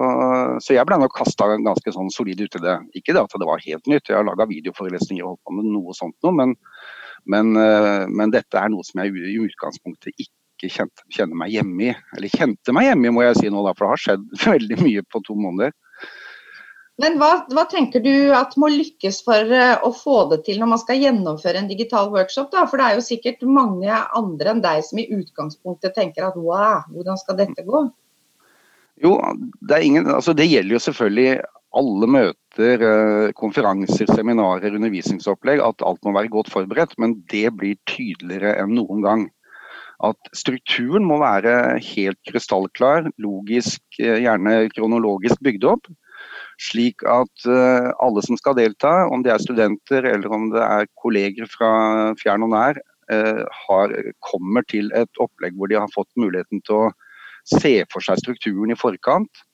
så 0.62 0.76
jeg 0.76 0.86
ble 0.88 0.98
nok 1.02 1.14
kasta 1.16 1.48
ganske 1.52 1.92
sånn 1.92 2.10
solid 2.14 2.40
ut 2.40 2.58
i 2.58 2.62
det. 2.62 2.76
Ikke 2.98 3.14
det 3.14 3.24
at 3.24 3.34
det 3.34 3.48
var 3.48 3.62
helt 3.64 3.90
nytt, 3.90 4.08
jeg 4.08 4.18
har 4.18 4.26
laga 4.26 4.48
videoforelesninger 4.48 5.24
og 5.24 5.34
holdt 5.34 5.44
på 5.46 5.56
med 5.58 5.68
noe 5.74 5.96
sånt 5.96 6.16
noe, 6.24 6.34
men, 6.38 6.54
men, 7.28 7.52
eh, 7.60 8.04
men, 8.08 8.32
dette 8.34 8.60
er 8.60 8.72
noe 8.72 8.86
som 8.86 9.02
jeg 9.02 9.14
i 9.18 9.38
utgangspunktet 9.42 10.14
ikke 10.22 10.70
kjente, 10.72 11.04
kjenner 11.12 11.38
meg 11.42 11.52
hjemme 11.54 11.90
i. 11.90 11.96
Eller 12.16 12.32
kjente 12.32 12.74
meg 12.74 12.88
hjemme 12.88 13.10
i, 13.10 13.14
må 13.14 13.26
jeg 13.26 13.40
si 13.42 13.52
nå, 13.52 13.64
da, 13.66 13.74
for 13.76 13.86
det 13.86 13.92
har 13.92 14.04
skjedd 14.06 14.30
veldig 14.54 14.80
mye 14.82 15.04
på 15.10 15.22
to 15.26 15.36
måneder. 15.38 15.74
Men 17.02 17.18
hva, 17.20 17.42
hva, 17.52 17.66
tenker 17.68 18.00
du 18.00 18.32
at 18.32 18.54
må 18.56 18.70
lykkes 18.72 19.18
for 19.26 19.52
eh, 19.52 19.74
å 19.84 19.90
få 19.92 20.16
det 20.30 20.40
til 20.46 20.62
når 20.62 20.70
man 20.70 20.80
skal 20.80 21.02
gjennomføre 21.02 21.60
en 21.60 21.68
digital 21.68 22.08
workshop? 22.14 22.48
Da? 22.54 22.64
For 22.70 22.80
det 22.80 22.86
er 22.86 22.96
jo 22.96 23.04
sikkert 23.04 23.44
mange 23.44 23.98
andre 24.16 24.54
enn 24.54 24.62
deg 24.64 24.80
som 24.86 25.02
i 25.02 25.08
utgangspunktet 25.12 25.92
tenker 25.98 26.24
at 26.24 26.38
wow, 26.40 26.86
hvordan 26.94 27.20
skal 27.20 27.36
dette 27.42 27.66
gå? 27.66 27.82
Jo, 29.04 29.12
det, 29.60 29.82
ingen, 29.84 30.08
altså 30.08 30.32
det 30.32 30.48
gjelder 30.48 30.78
jo 30.78 30.80
selvfølgelig 30.86 31.34
alle 31.76 32.08
møter, 32.08 32.86
eh, 32.88 33.34
konferanser, 33.36 34.08
seminarer, 34.16 34.72
undervisningsopplegg, 34.78 35.60
at 35.60 35.84
alt 35.84 36.00
må 36.08 36.16
være 36.16 36.32
godt 36.32 36.48
forberedt. 36.54 36.96
Men 37.02 37.18
det 37.28 37.50
blir 37.60 37.76
tydeligere 37.92 38.56
enn 38.62 38.72
noen 38.78 39.04
gang. 39.04 39.28
At 40.04 40.32
strukturen 40.36 41.04
må 41.04 41.20
være 41.20 41.76
helt 41.90 42.16
krystallklar, 42.32 43.12
logisk, 43.20 43.84
eh, 44.00 44.24
gjerne 44.24 44.62
kronologisk 44.72 45.44
bygd 45.44 45.68
opp 45.76 45.92
slik 46.62 47.04
at 47.08 47.48
uh, 47.48 47.92
alle 48.02 48.22
som 48.24 48.38
skal 48.40 48.56
delta, 48.58 48.92
om 49.12 49.24
det 49.24 49.32
er 49.34 49.42
studenter 49.42 50.06
eller 50.08 50.32
om 50.32 50.50
det 50.54 50.62
er 50.62 50.92
kolleger 51.02 51.48
fra 51.52 51.70
fjern 52.20 52.46
og 52.46 52.54
nær, 52.54 52.80
uh, 53.12 53.42
har, 53.66 53.96
kommer 54.24 54.64
til 54.70 54.88
et 54.96 55.22
opplegg 55.22 55.56
hvor 55.56 55.72
de 55.72 55.78
har 55.80 55.92
fått 55.94 56.10
muligheten 56.16 56.64
til 56.66 56.86
å 56.86 56.94
se 57.46 57.78
for 57.92 58.02
seg 58.02 58.22
strukturen 58.22 58.72
i 58.72 58.78
forkant. 58.78 59.44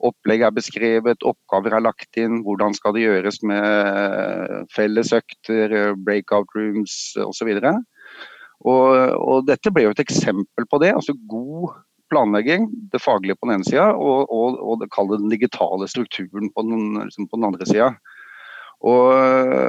Opplegg 0.00 0.46
er 0.46 0.56
beskrevet, 0.56 1.26
oppgaver 1.28 1.76
er 1.76 1.84
lagt 1.84 2.16
inn, 2.18 2.40
hvordan 2.46 2.72
skal 2.74 2.96
det 2.96 3.04
gjøres 3.04 3.42
med 3.44 4.64
fellesøkter, 4.72 5.92
breakout 6.00 6.48
rooms 6.56 6.94
osv. 7.20 7.50
Og, 7.60 8.88
og 9.20 9.44
dette 9.48 9.72
ble 9.72 9.84
jo 9.84 9.92
et 9.92 10.00
eksempel 10.00 10.66
på 10.72 10.80
det. 10.80 10.94
altså 10.96 11.12
God 11.28 11.76
planlegging, 12.10 12.68
det 12.92 13.02
faglige 13.02 13.38
på 13.38 13.48
den 13.48 13.58
ene 13.58 13.66
sida, 13.68 13.90
og, 13.94 14.30
og, 14.30 14.58
og 14.60 14.80
det 14.82 14.90
den 14.92 15.30
digitale 15.32 15.88
strukturen 15.88 16.50
på 16.54 16.64
den, 16.66 17.04
liksom 17.06 17.28
på 17.30 17.38
den 17.38 17.48
andre 17.50 17.66
sida. 17.68 17.92
Og, 18.80 19.12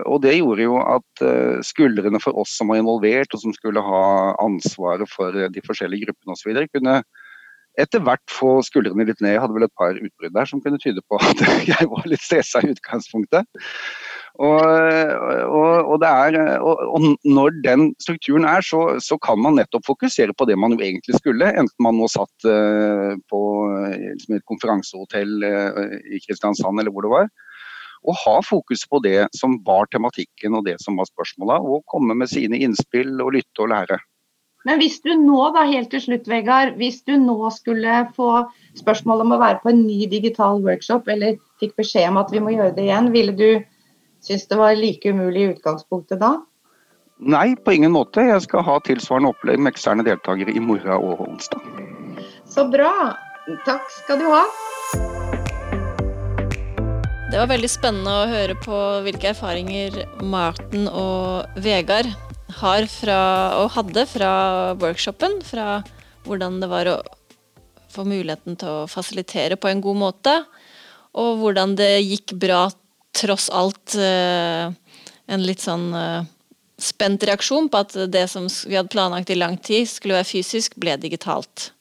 og, 0.08 0.22
det 0.24 0.38
gjorde 0.38 0.64
jo 0.64 0.78
at 0.80 1.24
uh, 1.26 1.60
skuldrene 1.68 2.20
for 2.24 2.38
oss 2.40 2.54
som 2.56 2.72
var 2.72 2.80
involvert, 2.80 3.34
og 3.36 3.42
som 3.44 3.52
skulle 3.56 3.84
ha 3.84 4.06
ansvaret 4.40 5.10
for 5.12 5.36
de 5.36 5.64
forskjellige 5.66 6.08
gruppene 6.08 6.38
osv., 6.38 6.62
kunne 6.72 7.02
etter 7.80 8.04
hvert 8.04 8.24
få 8.32 8.58
skuldrene 8.68 9.06
litt 9.08 9.22
ned. 9.24 9.36
Jeg 9.36 9.44
hadde 9.44 9.56
vel 9.56 9.68
et 9.68 9.80
par 9.80 9.96
utbrudd 9.96 10.36
der 10.36 10.48
som 10.50 10.62
kunne 10.64 10.80
tyde 10.82 11.04
på 11.08 11.20
at 11.24 11.44
jeg 11.72 11.90
var 11.92 12.08
litt 12.10 12.24
stressa 12.24 12.64
i 12.64 12.72
utgangspunktet. 12.74 13.48
Og, 14.40 14.62
og, 14.64 15.90
og, 15.92 16.04
er, 16.08 16.38
og, 16.64 17.04
når 17.28 17.58
den 17.66 17.90
strukturen 18.00 18.46
er, 18.48 18.64
så, 18.64 18.96
så, 19.04 19.18
kan 19.22 19.42
man 19.44 19.58
nettopp 19.60 19.84
fokusere 19.90 20.34
på 20.38 20.48
det 20.48 20.56
man 20.60 20.78
jo 20.78 20.86
egentlig 20.86 21.20
skulle. 21.20 21.52
Enten 21.52 21.84
man 21.84 22.00
nå 22.00 22.08
satt 22.12 22.48
uh, 22.48 23.18
på 23.30 23.42
liksom 23.92 24.38
et 24.38 24.48
konferansehotell 24.48 25.44
uh, 25.44 25.98
i 26.08 26.22
Kristiansand 26.24 26.80
eller 26.80 26.96
hvor 26.96 27.06
det 27.06 27.12
var. 27.14 27.28
Og 28.08 28.18
ha 28.24 28.38
fokus 28.46 28.86
på 28.90 29.02
det 29.04 29.28
som 29.38 29.60
var 29.68 29.92
tematikken 29.92 30.56
og 30.58 30.66
det 30.66 30.80
som 30.82 30.98
var 30.98 31.12
spørsmåla, 31.12 31.60
og 31.62 31.84
komme 31.92 32.16
med 32.18 32.32
sine 32.32 32.58
innspill 32.64 33.20
og 33.22 33.36
lytte 33.36 33.66
og 33.66 33.70
lære. 33.76 34.00
Men 34.66 34.78
hvis 34.78 35.00
du 35.02 35.12
nå, 35.18 35.42
da 35.56 35.66
helt 35.66 35.90
til 35.94 36.04
slutt, 36.04 36.28
Vegard, 36.30 36.76
hvis 36.78 37.02
du 37.08 37.16
nå 37.18 37.50
skulle 37.54 38.04
få 38.16 38.30
spørsmål 38.78 39.24
om 39.24 39.36
å 39.36 39.40
være 39.42 39.62
på 39.64 39.72
en 39.72 39.84
ny 39.88 40.06
digital 40.10 40.62
workshop, 40.66 41.10
eller 41.10 41.40
fikk 41.62 41.74
beskjed 41.82 42.12
om 42.12 42.20
at 42.22 42.34
vi 42.34 42.42
må 42.44 42.54
gjøre 42.54 42.76
det 42.78 42.86
igjen, 42.86 43.10
ville 43.14 43.34
du 43.38 43.48
Syns 44.22 44.46
det 44.48 44.58
var 44.60 44.76
like 44.78 45.10
umulig 45.10 45.42
i 45.42 45.52
utgangspunktet 45.56 46.20
da? 46.22 46.36
Nei, 47.22 47.56
på 47.58 47.74
ingen 47.74 47.94
måte. 47.94 48.22
Jeg 48.26 48.44
skal 48.46 48.62
ha 48.68 48.76
tilsvarende 48.86 49.32
opplegg 49.34 49.58
med 49.62 49.74
eksterne 49.74 50.06
deltakere 50.06 50.54
i 50.54 50.62
morgen 50.62 50.94
og 50.94 51.24
onsdag. 51.26 51.62
Så 52.50 52.68
bra. 52.70 52.92
Takk 53.66 53.88
skal 53.96 54.22
du 54.22 54.28
ha. 54.30 54.44
Det 57.32 57.40
var 57.40 57.50
veldig 57.50 57.70
spennende 57.72 58.14
å 58.14 58.28
høre 58.30 58.58
på 58.62 58.82
hvilke 59.08 59.32
erfaringer 59.32 59.98
Marten 60.22 60.86
og 60.90 61.58
Vegard 61.64 62.12
har 62.60 62.86
fra, 62.92 63.22
og 63.62 63.72
hadde 63.78 64.06
fra 64.12 64.34
workshopen. 64.82 65.40
Fra 65.48 65.80
hvordan 66.28 66.60
det 66.62 66.70
var 66.70 66.92
å 66.92 67.00
få 67.90 68.06
muligheten 68.06 68.60
til 68.60 68.84
å 68.84 68.90
fasilitere 68.92 69.58
på 69.58 69.72
en 69.72 69.82
god 69.82 70.02
måte. 70.04 70.36
Og 71.18 71.42
hvordan 71.42 71.74
det 71.80 71.96
gikk 72.04 72.36
bra 72.40 72.68
tross 73.12 73.50
alt 73.50 73.96
eh, 73.96 74.72
en 75.32 75.44
litt 75.46 75.64
sånn 75.64 75.92
eh, 75.96 76.24
spent 76.82 77.24
reaksjon 77.28 77.70
på 77.72 77.84
at 77.84 77.96
det 78.12 78.26
som 78.32 78.48
vi 78.66 78.78
hadde 78.78 78.92
planlagt 78.94 79.30
i 79.30 79.38
lang 79.38 79.58
tid 79.62 79.90
skulle 79.90 80.18
være 80.20 80.32
fysisk, 80.32 80.78
ble 80.82 80.96
digitalt. 81.02 81.72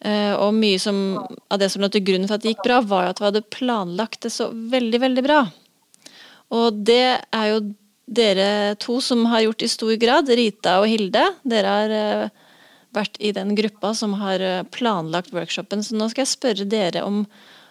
Eh, 0.00 0.32
og 0.34 0.56
mye 0.56 0.80
som, 0.80 1.20
av 1.52 1.60
det 1.60 1.70
som 1.72 1.84
lå 1.84 1.90
til 1.92 2.04
grunn 2.06 2.26
for 2.26 2.38
at 2.38 2.44
det 2.44 2.54
gikk 2.54 2.64
bra, 2.66 2.80
var 2.80 3.10
at 3.10 3.20
vi 3.20 3.28
hadde 3.28 3.46
planlagt 3.52 4.24
det 4.26 4.32
så 4.34 4.48
veldig, 4.50 5.02
veldig 5.04 5.26
bra. 5.26 5.44
Og 6.56 6.82
det 6.88 7.04
er 7.20 7.46
jo 7.52 7.60
dere 8.10 8.74
to 8.82 8.98
som 9.04 9.22
har 9.30 9.44
gjort 9.44 9.62
i 9.62 9.70
stor 9.70 9.92
grad, 10.02 10.32
Rita 10.34 10.80
og 10.82 10.88
Hilde. 10.90 11.22
Dere 11.46 11.74
har 11.76 11.92
vært 12.96 13.20
i 13.22 13.30
den 13.36 13.52
gruppa 13.54 13.92
som 13.94 14.16
har 14.18 14.42
planlagt 14.74 15.30
workshopen, 15.36 15.84
så 15.86 15.94
nå 15.94 16.08
skal 16.10 16.24
jeg 16.24 16.32
spørre 16.32 16.66
dere 16.66 17.04
om 17.06 17.22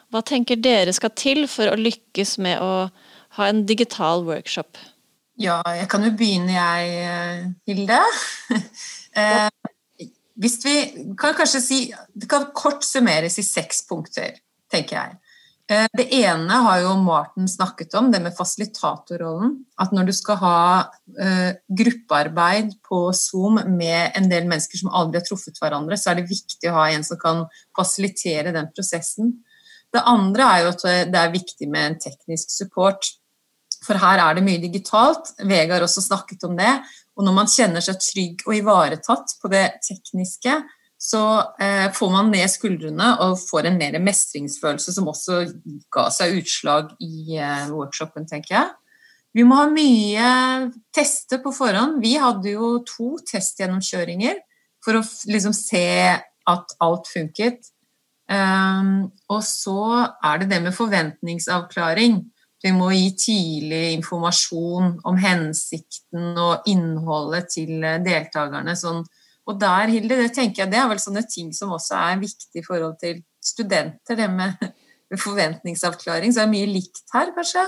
hva 0.09 0.21
tenker 0.25 0.59
dere 0.61 0.93
skal 0.95 1.13
til 1.17 1.45
for 1.49 1.69
å 1.69 1.79
lykkes 1.79 2.37
med 2.41 2.61
å 2.63 2.89
ha 3.37 3.49
en 3.49 3.65
digital 3.69 4.25
workshop? 4.27 4.79
Ja, 5.39 5.61
jeg 5.71 5.87
kan 5.91 6.03
jo 6.03 6.11
begynne, 6.17 6.55
jeg, 6.55 7.51
Hilde. 7.69 8.03
Eh, 9.17 9.49
hvis 10.37 10.59
vi 10.61 10.73
kan 11.17 11.33
kanskje 11.33 11.59
si 11.59 11.77
Det 12.13 12.27
kan 12.29 12.43
kort 12.53 12.85
summeres 12.85 13.39
i 13.41 13.43
seks 13.43 13.81
punkter, 13.89 14.35
tenker 14.69 14.95
jeg. 14.95 15.15
Eh, 15.65 15.87
det 15.97 16.05
ene 16.13 16.59
har 16.67 16.83
jo 16.83 16.91
Martin 17.01 17.49
snakket 17.49 17.97
om, 17.97 18.11
det 18.13 18.21
med 18.21 18.37
fasilitatorrollen. 18.37 19.55
At 19.81 19.95
når 19.97 20.11
du 20.11 20.13
skal 20.13 20.37
ha 20.43 20.61
gruppearbeid 21.81 22.77
på 22.85 23.01
Zoom 23.17 23.57
med 23.73 24.13
en 24.21 24.29
del 24.29 24.45
mennesker 24.45 24.83
som 24.83 24.93
aldri 24.93 25.23
har 25.23 25.25
truffet 25.25 25.57
hverandre, 25.57 25.97
så 25.97 26.13
er 26.13 26.21
det 26.21 26.29
viktig 26.29 26.69
å 26.69 26.77
ha 26.77 26.85
en 26.93 27.03
som 27.03 27.19
kan 27.19 27.47
fasilitere 27.75 28.53
den 28.55 28.69
prosessen. 28.69 29.39
Det 29.93 30.05
andre 30.05 30.45
er 30.45 30.63
jo 30.63 30.73
at 30.73 30.83
det 31.09 31.19
er 31.19 31.33
viktig 31.33 31.69
med 31.71 31.85
en 31.85 31.99
teknisk 32.03 32.51
support. 32.53 33.07
For 33.85 33.97
her 33.97 34.21
er 34.21 34.37
det 34.37 34.45
mye 34.45 34.61
digitalt. 34.61 35.31
Vegard 35.49 35.85
også 35.85 36.03
snakket 36.03 36.43
om 36.45 36.57
det. 36.59 36.73
Og 37.17 37.25
når 37.25 37.35
man 37.35 37.49
kjenner 37.51 37.83
seg 37.83 37.99
trygg 38.03 38.43
og 38.47 38.57
ivaretatt 38.59 39.37
på 39.41 39.51
det 39.51 39.65
tekniske, 39.85 40.59
så 40.99 41.21
eh, 41.63 41.87
får 41.95 42.11
man 42.11 42.29
ned 42.31 42.51
skuldrene 42.51 43.13
og 43.23 43.37
får 43.39 43.69
en 43.69 43.79
mer 43.79 43.95
mestringsfølelse, 44.03 44.93
som 44.95 45.07
også 45.07 45.45
ga 45.95 46.09
seg 46.11 46.35
utslag 46.41 46.91
i 46.99 47.37
eh, 47.39 47.69
workshopen, 47.71 48.27
tenker 48.27 48.57
jeg. 48.57 48.69
Vi 49.35 49.45
må 49.47 49.59
ha 49.61 49.67
mye 49.71 50.29
tester 50.95 51.39
på 51.43 51.53
forhånd. 51.55 52.01
Vi 52.03 52.15
hadde 52.19 52.55
jo 52.55 52.79
to 52.87 53.13
testgjennomkjøringer 53.29 54.41
for 54.83 54.99
å 54.99 55.03
liksom 55.29 55.55
se 55.55 55.85
at 56.49 56.75
alt 56.83 57.11
funket. 57.11 57.69
Um, 58.29 59.09
og 59.33 59.41
så 59.41 59.79
er 60.21 60.41
det 60.41 60.49
det 60.51 60.59
med 60.61 60.75
forventningsavklaring. 60.77 62.19
Vi 62.63 62.71
må 62.75 62.91
gi 62.91 63.07
tidlig 63.17 63.93
informasjon 63.95 64.97
om 65.07 65.17
hensikten 65.21 66.35
og 66.37 66.67
innholdet 66.67 67.47
til 67.55 67.79
eh, 67.87 68.01
deltakerne. 68.03 68.75
Sånn. 68.75 69.05
Og 69.49 69.57
der, 69.61 69.89
Hilde, 69.89 70.17
det 70.19 70.33
tenker 70.35 70.65
jeg 70.65 70.73
det 70.73 70.81
er 70.81 70.89
vel 70.91 70.99
sånne 71.01 71.23
ting 71.31 71.53
som 71.55 71.71
også 71.77 71.95
er 71.97 72.19
viktig 72.21 72.61
i 72.61 72.65
forhold 72.65 72.97
til 73.01 73.21
studenter. 73.41 74.19
Det 74.19 74.27
med 74.29 74.59
forventningsavklaring. 75.25 76.35
Så 76.35 76.43
er 76.43 76.49
det 76.49 76.57
mye 76.57 76.73
likt 76.75 77.05
her, 77.15 77.31
kanskje? 77.37 77.63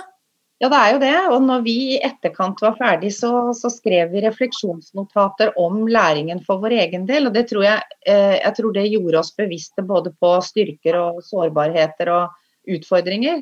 Ja, 0.61 0.67
det 0.69 0.77
er 0.77 0.91
jo 0.93 0.97
det. 1.01 1.13
Og 1.33 1.39
når 1.41 1.63
vi 1.65 1.73
i 1.95 2.01
etterkant 2.05 2.59
var 2.61 2.75
ferdig, 2.77 3.09
så, 3.17 3.49
så, 3.57 3.69
skrev 3.73 4.11
vi 4.13 4.21
refleksjonsnotater 4.21 5.55
om 5.57 5.87
læringen 5.89 6.43
for 6.45 6.61
vår 6.61 6.75
egen 6.83 7.07
del. 7.09 7.25
Og 7.29 7.33
det 7.33 7.47
tror 7.49 7.65
jeg, 7.65 7.95
eh, 8.05 8.35
jeg 8.37 8.53
tror 8.59 8.75
det 8.75 8.83
gjorde 8.91 9.23
oss 9.23 9.33
bevisste 9.39 9.81
både 9.81 10.13
på 10.21 10.35
styrker 10.45 10.99
og 10.99 11.25
sårbarheter 11.25 12.13
og 12.13 12.75
utfordringer. 12.77 13.41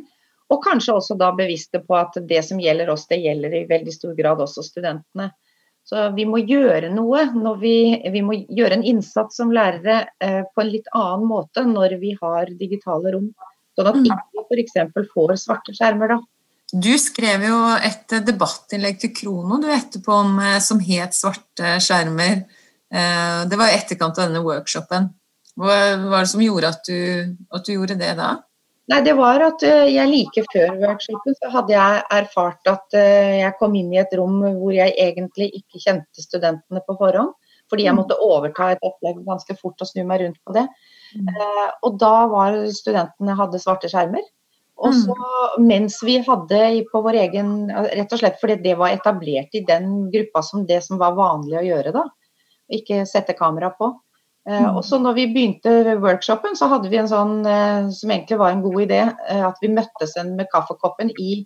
Og 0.50 0.64
kanskje 0.64 0.96
også 0.96 1.20
da 1.20 1.34
bevisste 1.36 1.84
på 1.84 2.00
at 2.00 2.16
det 2.30 2.40
som 2.48 2.64
gjelder 2.64 2.94
oss, 2.96 3.04
det 3.12 3.20
gjelder 3.26 3.58
i 3.58 3.66
veldig 3.68 3.98
stor 3.98 4.16
grad 4.16 4.40
også 4.48 4.64
studentene. 4.64 5.28
Så 5.90 6.08
vi 6.16 6.24
må 6.30 6.40
gjøre 6.40 6.88
noe. 6.94 7.28
Vi, 7.60 7.78
vi, 8.16 8.24
må 8.24 8.40
gjøre 8.48 8.80
en 8.80 8.90
innsats 8.96 9.42
som 9.42 9.52
lærere 9.52 10.06
eh, 10.24 10.44
på 10.48 10.64
en 10.64 10.72
litt 10.72 10.88
annen 10.96 11.28
måte 11.28 11.68
når 11.68 12.00
vi 12.00 12.16
har 12.22 12.48
digitale 12.64 13.12
rom. 13.18 13.32
Sånn 13.76 13.92
at 13.92 14.00
mm. 14.00 14.08
ikke 14.08 14.56
vi 14.56 14.64
f.eks. 14.64 15.10
får 15.12 15.40
svarte 15.44 15.76
skjermer 15.76 16.16
da. 16.16 16.24
Du 16.70 16.92
skrev 17.02 17.48
jo 17.48 17.60
et 17.82 18.14
debattinnlegg 18.28 19.00
til 19.02 19.14
Krono 19.16 19.58
du 19.62 19.70
etterpå 19.74 20.14
om, 20.22 20.40
eh, 20.40 20.60
som 20.60 20.80
het 20.80 21.14
'Svarte 21.14 21.80
skjermer'. 21.82 22.46
Eh, 22.94 23.46
det 23.50 23.58
var 23.58 23.70
i 23.70 23.78
etterkant 23.78 24.18
av 24.20 24.30
denne 24.30 24.44
workshopen. 24.44 25.10
Hva 25.58 26.10
var 26.10 26.20
det 26.20 26.30
som 26.30 26.42
gjorde 26.42 26.68
at 26.68 26.84
du, 26.86 27.38
at 27.52 27.66
du 27.66 27.74
gjorde 27.74 27.98
det 27.98 28.18
da? 28.18 28.44
Nei, 28.88 29.02
det 29.02 29.16
var 29.18 29.42
at 29.42 29.64
eh, 29.64 29.90
jeg 29.90 30.10
like 30.10 30.46
før 30.54 30.78
workshopen 30.80 31.36
så 31.42 31.50
hadde 31.50 31.74
jeg 31.74 32.04
erfart 32.12 32.68
at 32.68 32.94
jeg 32.94 33.54
kom 33.60 33.76
inn 33.76 33.94
i 33.94 33.98
et 33.98 34.14
rom 34.14 34.42
hvor 34.42 34.74
jeg 34.74 34.94
egentlig 34.98 35.52
ikke 35.54 35.82
kjente 35.82 36.22
studentene 36.22 36.82
på 36.86 36.98
forhånd. 36.98 37.34
Fordi 37.70 37.84
jeg 37.84 37.94
mm. 37.94 37.98
måtte 38.02 38.22
overta 38.22 38.72
et 38.72 38.82
opplegg 38.82 39.26
ganske 39.26 39.56
fort 39.58 39.82
og 39.82 39.88
snu 39.88 40.04
meg 40.06 40.22
rundt 40.22 40.40
på 40.46 40.54
det. 40.54 40.68
Mm. 41.16 41.28
Og 41.84 42.00
da 42.00 42.28
var 42.28 42.54
studentene 42.74 43.36
hadde 43.38 43.60
svarte 43.62 43.90
skjermer. 43.90 44.22
Og 44.80 44.96
så 44.96 45.16
mm. 45.16 45.66
mens 45.68 45.98
vi 46.08 46.20
hadde 46.24 46.60
på 46.92 47.02
vår 47.04 47.18
egen 47.26 47.50
Rett 47.70 48.14
og 48.16 48.22
slett 48.22 48.38
fordi 48.40 48.60
det 48.64 48.78
var 48.80 48.96
etablert 48.96 49.56
i 49.58 49.66
den 49.68 50.08
gruppa 50.14 50.44
som 50.46 50.64
det 50.70 50.80
som 50.86 51.02
var 51.02 51.18
vanlig 51.18 51.58
å 51.60 51.66
gjøre 51.66 51.96
da. 51.96 52.06
Ikke 52.72 53.04
sette 53.10 53.36
kamera 53.36 53.74
på. 53.76 53.92
Eh, 54.48 54.64
mm. 54.64 54.78
Og 54.78 54.84
så 54.86 55.00
når 55.02 55.18
vi 55.18 55.28
begynte 55.34 55.98
workshopen, 56.00 56.56
så 56.58 56.70
hadde 56.72 56.90
vi 56.92 57.00
en 57.02 57.10
sånn 57.12 57.40
eh, 57.46 57.90
som 57.96 58.14
egentlig 58.14 58.40
var 58.40 58.56
en 58.56 58.64
god 58.64 58.84
idé. 58.86 59.02
Eh, 59.30 59.46
at 59.46 59.60
vi 59.62 59.72
møttes 59.74 60.16
med 60.30 60.48
kaffekoppen 60.54 61.12
i, 61.20 61.42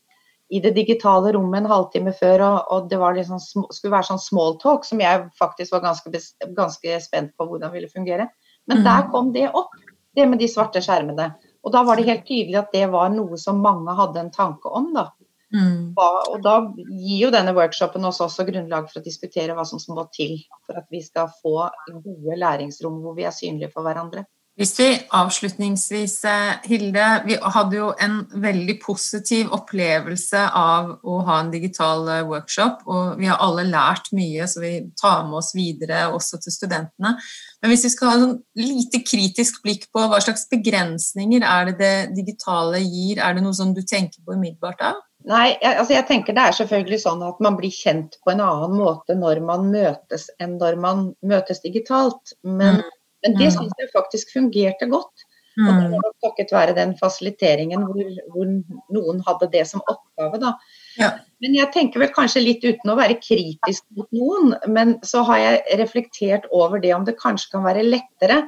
i, 0.54 0.62
det 0.64 0.76
digitale 0.78 1.34
rommet 1.36 1.64
en 1.64 1.72
halvtime 1.72 2.14
før. 2.20 2.46
Og, 2.48 2.76
og 2.76 2.92
det 2.92 3.00
liksom, 3.18 3.42
skulle 3.42 3.96
være 3.96 4.12
sånn 4.12 4.22
small 4.22 4.60
talk, 4.62 4.86
som 4.86 5.02
jeg 5.02 5.26
faktisk 5.40 5.74
var 5.76 5.88
ganske, 5.88 6.14
ganske 6.60 7.02
spent 7.08 7.34
på 7.40 7.50
hvordan 7.50 7.74
ville 7.74 7.92
fungere. 7.92 8.30
Men 8.70 8.84
mm. 8.84 8.86
der 8.88 9.10
kom 9.12 9.34
det 9.34 9.50
opp, 9.52 9.74
det 10.16 10.30
med 10.30 10.40
de 10.44 10.52
svarte 10.52 10.84
skjermene. 10.84 11.34
Og 11.64 11.72
da 11.72 11.84
var 11.88 12.00
det 12.00 12.08
helt 12.10 12.26
tydelig 12.28 12.60
at 12.60 12.74
det 12.76 12.88
var 12.92 13.12
noe 13.14 13.38
som 13.40 13.62
mange 13.64 13.96
hadde 13.96 14.20
en 14.20 14.34
tanke 14.34 14.70
om. 14.70 14.92
da. 14.96 15.08
Mm. 15.54 15.94
Og 15.96 16.38
da 16.44 16.56
gir 16.76 17.28
jo 17.28 17.32
denne 17.34 17.54
workshopen 17.56 18.06
oss 18.10 18.22
også 18.26 18.46
grunnlag 18.48 18.90
for 18.90 19.00
å 19.00 19.06
diskutere 19.06 19.54
hva 19.56 19.66
som 19.70 19.82
må 19.94 20.08
til 20.16 20.40
for 20.66 20.80
at 20.82 20.88
vi 20.92 21.04
skal 21.06 21.30
få 21.44 21.70
gode 21.94 22.40
læringsrom 22.42 22.98
hvor 23.04 23.16
vi 23.18 23.28
er 23.30 23.36
synlige 23.36 23.72
for 23.76 23.86
hverandre. 23.86 24.26
Hvis 24.54 24.76
vi 24.78 24.88
avslutningsvis, 25.18 26.20
eh, 26.30 26.60
Hilde, 26.70 27.06
vi 27.26 27.38
hadde 27.42 27.78
jo 27.80 27.88
en 27.98 28.20
veldig 28.38 28.76
positiv 28.84 29.50
opplevelse 29.56 30.44
av 30.54 30.92
å 31.02 31.16
ha 31.26 31.40
en 31.42 31.50
digital 31.50 32.06
eh, 32.14 32.22
workshop, 32.30 32.84
og 32.86 33.18
vi 33.18 33.32
har 33.32 33.42
alle 33.42 33.66
lært 33.66 34.12
mye, 34.14 34.46
så 34.46 34.62
vi 34.62 34.76
tar 35.02 35.26
med 35.26 35.40
oss 35.42 35.56
videre 35.58 36.06
også 36.14 36.38
til 36.44 36.54
studentene. 36.54 37.16
Men 37.64 37.74
hvis 37.74 37.88
vi 37.88 37.94
skal 37.96 38.14
ha 38.14 38.30
et 38.30 38.62
lite 38.62 39.02
kritisk 39.02 39.64
blikk 39.66 39.90
på 39.90 40.06
hva 40.06 40.22
slags 40.22 40.46
begrensninger 40.54 41.42
er 41.42 41.72
det 41.72 41.80
det 41.82 41.98
digitale 42.22 42.86
gir, 42.86 43.26
er 43.26 43.34
det 43.34 43.42
noe 43.42 43.58
som 43.58 43.74
du 43.74 43.82
tenker 43.82 44.22
på 44.22 44.38
umiddelbart 44.38 44.86
da? 44.86 44.94
Nei, 45.34 45.56
jeg, 45.56 45.80
altså 45.80 45.96
jeg 45.96 46.06
tenker 46.12 46.36
det 46.36 46.46
er 46.46 46.56
selvfølgelig 46.62 47.00
sånn 47.08 47.22
at 47.26 47.42
man 47.42 47.58
blir 47.58 47.74
kjent 47.74 48.20
på 48.22 48.36
en 48.36 48.44
annen 48.44 48.78
måte 48.78 49.16
når 49.18 49.40
man 49.48 49.70
møtes 49.74 50.28
enn 50.38 50.60
når 50.62 50.78
man 50.84 51.08
møtes 51.26 51.64
digitalt. 51.64 52.36
Men, 52.44 52.84
mm. 52.84 53.00
Men 53.24 53.38
det 53.40 53.50
mm. 53.50 53.56
syns 53.58 53.80
jeg 53.80 53.94
faktisk 53.94 54.34
fungerte 54.36 54.90
godt. 54.92 55.28
Mm. 55.54 55.68
Og 55.68 55.82
det 55.82 56.00
var 56.02 56.14
takket 56.26 56.52
være 56.54 56.74
den 56.74 56.96
fasiliteringen 56.98 57.84
hvor, 57.86 58.08
hvor, 58.34 58.54
noen 58.96 59.20
hadde 59.28 59.52
det 59.54 59.68
som 59.70 59.84
oppgave. 59.86 60.40
da. 60.42 60.56
Ja. 60.98 61.12
Men 61.46 61.58
jeg 61.60 61.70
tenker 61.76 62.02
vel 62.02 62.14
kanskje 62.16 62.42
litt 62.42 62.66
uten 62.66 62.90
å 62.90 62.98
være 62.98 63.20
kritisk 63.22 63.86
mot 63.94 64.10
noen, 64.16 64.56
men 64.74 64.98
så 65.06 65.22
har 65.30 65.44
jeg 65.44 65.80
reflektert 65.84 66.50
over 66.52 66.82
det 66.82 66.96
om 66.96 67.06
det 67.06 67.20
kanskje 67.22 67.54
kan 67.54 67.68
være 67.68 67.86
lettere 67.86 68.42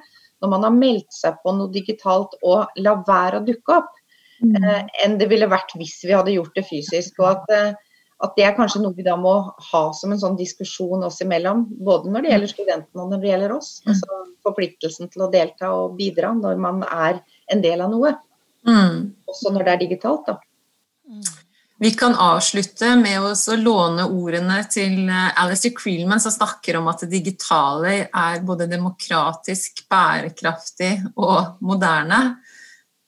når 0.43 0.51
man 0.51 0.65
har 0.67 0.73
meldt 0.75 1.13
seg 1.15 1.37
på 1.43 1.53
noe 1.55 1.71
digitalt 1.73 2.33
og 2.43 2.81
la 2.81 2.97
være 3.07 3.39
å 3.39 3.45
dukke 3.45 3.79
opp 3.79 3.93
mm. 4.43 4.55
Eh, 4.59 4.81
enn 5.05 5.19
det 5.21 5.29
ville 5.31 5.49
vært 5.49 5.71
hvis 5.79 5.99
vi 6.03 6.13
hadde 6.13 6.33
gjort 6.33 6.57
det 6.57 6.65
fysisk. 6.67 7.21
og 7.21 7.29
at, 7.31 7.53
eh, 7.53 7.84
at, 8.23 8.33
det 8.37 8.45
er 8.47 8.55
kanskje 8.55 8.81
noe 8.83 8.95
vi 8.95 9.03
da 9.03 9.17
må 9.19 9.33
ha 9.71 9.83
som 9.95 10.13
en 10.13 10.21
sånn 10.21 10.37
diskusjon 10.39 11.03
oss 11.03 11.19
imellom. 11.25 11.65
Både 11.83 12.11
når 12.11 12.23
det 12.23 12.31
gjelder 12.31 12.51
studentene 12.53 13.03
og 13.03 13.11
når 13.11 13.23
det 13.23 13.31
gjelder 13.31 13.55
oss. 13.57 13.71
Mm. 13.83 13.91
Altså 13.93 14.21
Forpliktelsen 14.45 15.11
til 15.11 15.25
å 15.25 15.31
delta 15.33 15.71
og 15.75 15.97
bidra 15.97 16.31
når 16.37 16.61
man 16.61 16.83
er 16.85 17.19
en 17.51 17.63
del 17.63 17.83
av 17.83 17.91
noe. 17.91 18.13
Mm. 18.67 19.01
Også 19.29 19.51
når 19.51 19.67
det 19.67 19.73
er 19.73 19.81
digitalt. 19.83 20.29
da. 20.29 20.37
Mm. 21.09 21.25
Vi 21.77 21.91
kan 21.91 22.15
avslutte 22.15 22.93
med 22.95 23.19
å 23.19 23.55
låne 23.59 24.05
ordene 24.07 24.61
til 24.71 25.09
eh, 25.11 25.41
Alistair 25.43 25.73
Creelman, 25.75 26.21
som 26.23 26.31
snakker 26.31 26.79
om 26.79 26.87
at 26.87 27.03
det 27.03 27.11
digitale 27.17 27.97
er 28.07 28.43
både 28.47 28.69
demokratisk, 28.71 29.83
bærekraftig 29.91 30.93
og 31.19 31.59
moderne. 31.67 32.37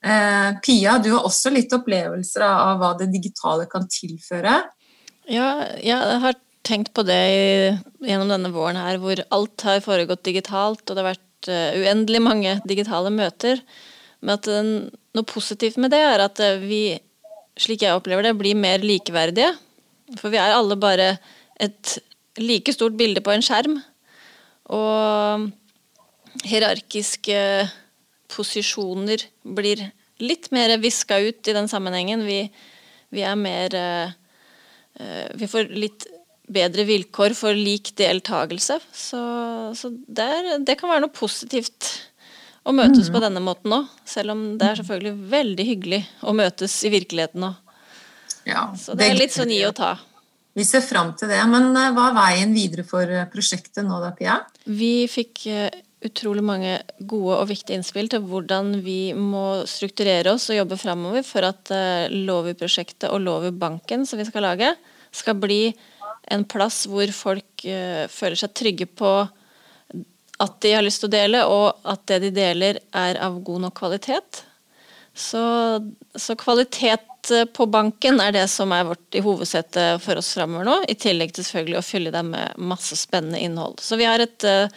Eh, 0.04 0.52
Pia, 0.60 0.98
du 1.00 1.14
har 1.14 1.24
også 1.24 1.54
litt 1.56 1.72
opplevelser 1.74 2.44
av 2.44 2.76
hva 2.82 2.92
det 3.00 3.08
digitale 3.14 3.70
kan 3.72 3.88
tilføre? 3.88 4.60
Ja, 5.28 5.48
jeg 5.84 6.20
har 6.24 6.38
tenkt 6.68 6.94
på 6.96 7.04
det 7.08 7.20
gjennom 8.04 8.30
denne 8.32 8.52
våren 8.54 8.80
her, 8.80 9.00
hvor 9.02 9.20
alt 9.36 9.64
har 9.68 9.84
foregått 9.84 10.24
digitalt, 10.24 10.86
og 10.86 10.94
det 10.94 11.02
har 11.02 11.10
vært 11.10 11.50
uh, 11.52 11.80
uendelig 11.84 12.22
mange 12.24 12.54
digitale 12.68 13.12
møter. 13.12 13.60
Men 14.24 14.38
at 14.38 14.48
noe 14.48 15.28
positivt 15.28 15.76
med 15.84 15.92
det 15.92 16.00
er 16.00 16.24
at 16.24 16.40
uh, 16.44 16.62
vi, 16.64 16.96
slik 17.60 17.84
jeg 17.84 17.98
opplever 17.98 18.24
det, 18.24 18.38
blir 18.40 18.56
mer 18.56 18.84
likeverdige. 18.84 19.52
For 20.16 20.32
vi 20.32 20.40
er 20.40 20.56
alle 20.56 20.78
bare 20.80 21.10
et 21.60 21.98
like 22.40 22.72
stort 22.72 22.96
bilde 23.00 23.24
på 23.24 23.34
en 23.34 23.44
skjerm. 23.44 23.82
Og 24.72 25.50
hierarkiske 26.48 27.42
posisjoner 28.32 29.26
blir 29.58 29.90
litt 30.24 30.48
mer 30.56 30.72
viska 30.80 31.20
ut 31.20 31.52
i 31.52 31.56
den 31.56 31.68
sammenhengen. 31.68 32.24
Vi, 32.28 32.46
vi 33.12 33.28
er 33.28 33.36
mer 33.40 33.76
uh, 33.76 34.16
Vi 35.38 35.48
får 35.50 35.70
litt 35.78 36.08
bedre 36.48 36.86
vilkår 36.88 37.36
for 37.38 37.56
lik 37.56 37.92
deltakelse. 38.00 38.80
Så, 38.96 39.22
så 39.76 39.92
der, 40.08 40.58
det 40.64 40.78
kan 40.80 40.92
være 40.92 41.06
noe 41.06 41.14
positivt 41.14 41.92
å 42.68 42.74
møtes 42.76 43.10
mm. 43.10 43.16
på 43.16 43.24
denne 43.24 43.44
måten 43.44 43.76
òg. 43.80 43.88
Selv 44.08 44.36
om 44.36 44.44
det 44.60 44.72
er 44.72 44.82
selvfølgelig 44.82 45.32
veldig 45.32 45.70
hyggelig 45.72 46.04
å 46.24 46.36
møtes 46.36 46.76
i 46.88 46.94
virkeligheten 46.94 47.50
òg. 47.50 47.64
Ja, 48.48 48.70
så 48.80 48.96
det 48.96 49.10
er 49.10 49.20
litt 49.20 49.36
sånn 49.36 49.52
gi 49.52 49.66
og 49.68 49.76
ta. 49.76 49.98
Vi 50.58 50.64
ser 50.66 50.82
fram 50.82 51.12
til 51.20 51.30
det. 51.30 51.42
Men 51.52 51.70
eh, 51.76 51.92
hva 51.94 52.10
er 52.10 52.16
veien 52.16 52.56
videre 52.56 52.88
for 52.88 53.12
prosjektet 53.34 53.84
nå 53.86 54.00
da, 54.02 54.14
Pia? 54.16 54.40
Vi 54.66 55.06
fikk 55.12 55.44
utrolig 56.08 56.44
mange 56.46 56.78
gode 57.10 57.40
og 57.42 57.50
viktige 57.50 57.76
innspill 57.76 58.08
til 58.10 58.22
hvordan 58.30 58.78
vi 58.86 59.12
må 59.18 59.66
strukturere 59.68 60.36
oss 60.38 60.46
og 60.54 60.60
jobbe 60.60 60.78
framover 60.80 61.26
for 61.26 61.48
at 61.48 61.72
Lovi-prosjektet 62.14 63.10
og 63.10 63.24
Lovi-banken 63.26 64.06
som 64.08 64.22
vi 64.22 64.28
skal 64.30 64.46
lage, 64.46 64.70
skal 65.16 65.38
bli 65.40 65.62
en 66.32 66.44
plass 66.48 66.86
hvor 66.90 67.12
folk 67.16 67.66
uh, 67.68 68.06
føler 68.12 68.40
seg 68.40 68.56
trygge 68.58 68.90
på 68.90 69.12
at 70.38 70.60
de 70.62 70.74
har 70.76 70.86
lyst 70.86 71.02
til 71.02 71.10
å 71.10 71.16
dele, 71.16 71.46
og 71.50 71.88
at 71.90 72.04
det 72.12 72.20
de 72.28 72.34
deler 72.36 72.80
er 72.96 73.18
av 73.26 73.40
god 73.46 73.64
nok 73.66 73.78
kvalitet. 73.80 74.44
Så, 75.18 75.42
så 76.14 76.36
kvalitet 76.38 77.32
eh, 77.34 77.48
på 77.50 77.66
banken 77.74 78.22
er 78.22 78.36
det 78.36 78.44
som 78.54 78.70
er 78.76 78.86
vårt 78.86 79.18
i 79.18 79.24
hovedsetet 79.26 80.04
for 80.04 80.22
oss 80.22 80.36
framover 80.38 80.68
nå, 80.68 80.76
i 80.86 80.94
tillegg 81.00 81.34
til 81.34 81.48
selvfølgelig 81.48 81.80
å 81.80 81.88
fylle 81.88 82.14
dem 82.14 82.30
med 82.36 82.62
masse 82.62 83.00
spennende 83.00 83.42
innhold. 83.42 83.82
Så 83.82 83.98
vi 83.98 84.06
har 84.06 84.22
et 84.22 84.46
uh, 84.46 84.70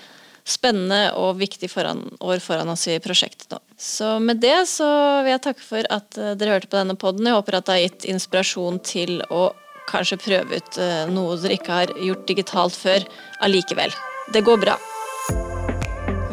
spennende 0.49 1.11
og 1.21 1.37
viktig 1.43 1.69
foran, 1.69 2.07
år 2.25 2.41
foran 2.41 2.73
oss 2.73 2.87
i 2.89 2.97
prosjektet 3.05 3.53
nå. 3.53 3.61
Så 3.77 4.15
med 4.25 4.41
det 4.41 4.63
så 4.73 4.89
vil 5.21 5.35
jeg 5.35 5.45
takke 5.45 5.67
for 5.67 5.93
at 5.93 6.17
eh, 6.17 6.33
dere 6.41 6.57
hørte 6.57 6.73
på 6.73 6.81
denne 6.81 6.97
poden. 6.97 7.29
Jeg 7.29 7.37
håper 7.37 7.59
at 7.59 7.69
det 7.69 7.77
har 7.77 7.85
gitt 7.85 8.09
inspirasjon 8.15 8.81
til 8.87 9.21
å 9.29 9.51
kanskje 9.89 10.21
prøve 10.21 10.61
ut 10.61 10.81
eh, 10.83 11.07
noe 11.13 11.39
dere 11.41 11.57
ikke 11.59 11.81
har 11.81 11.95
gjort 11.97 12.29
digitalt 12.29 12.77
før 12.77 13.09
allikevel. 13.47 13.95
Det 14.35 14.45
går 14.47 14.63
bra. 14.67 14.79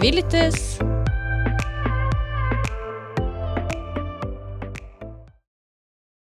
Vi 0.01 0.13
lyttes! 0.19 0.96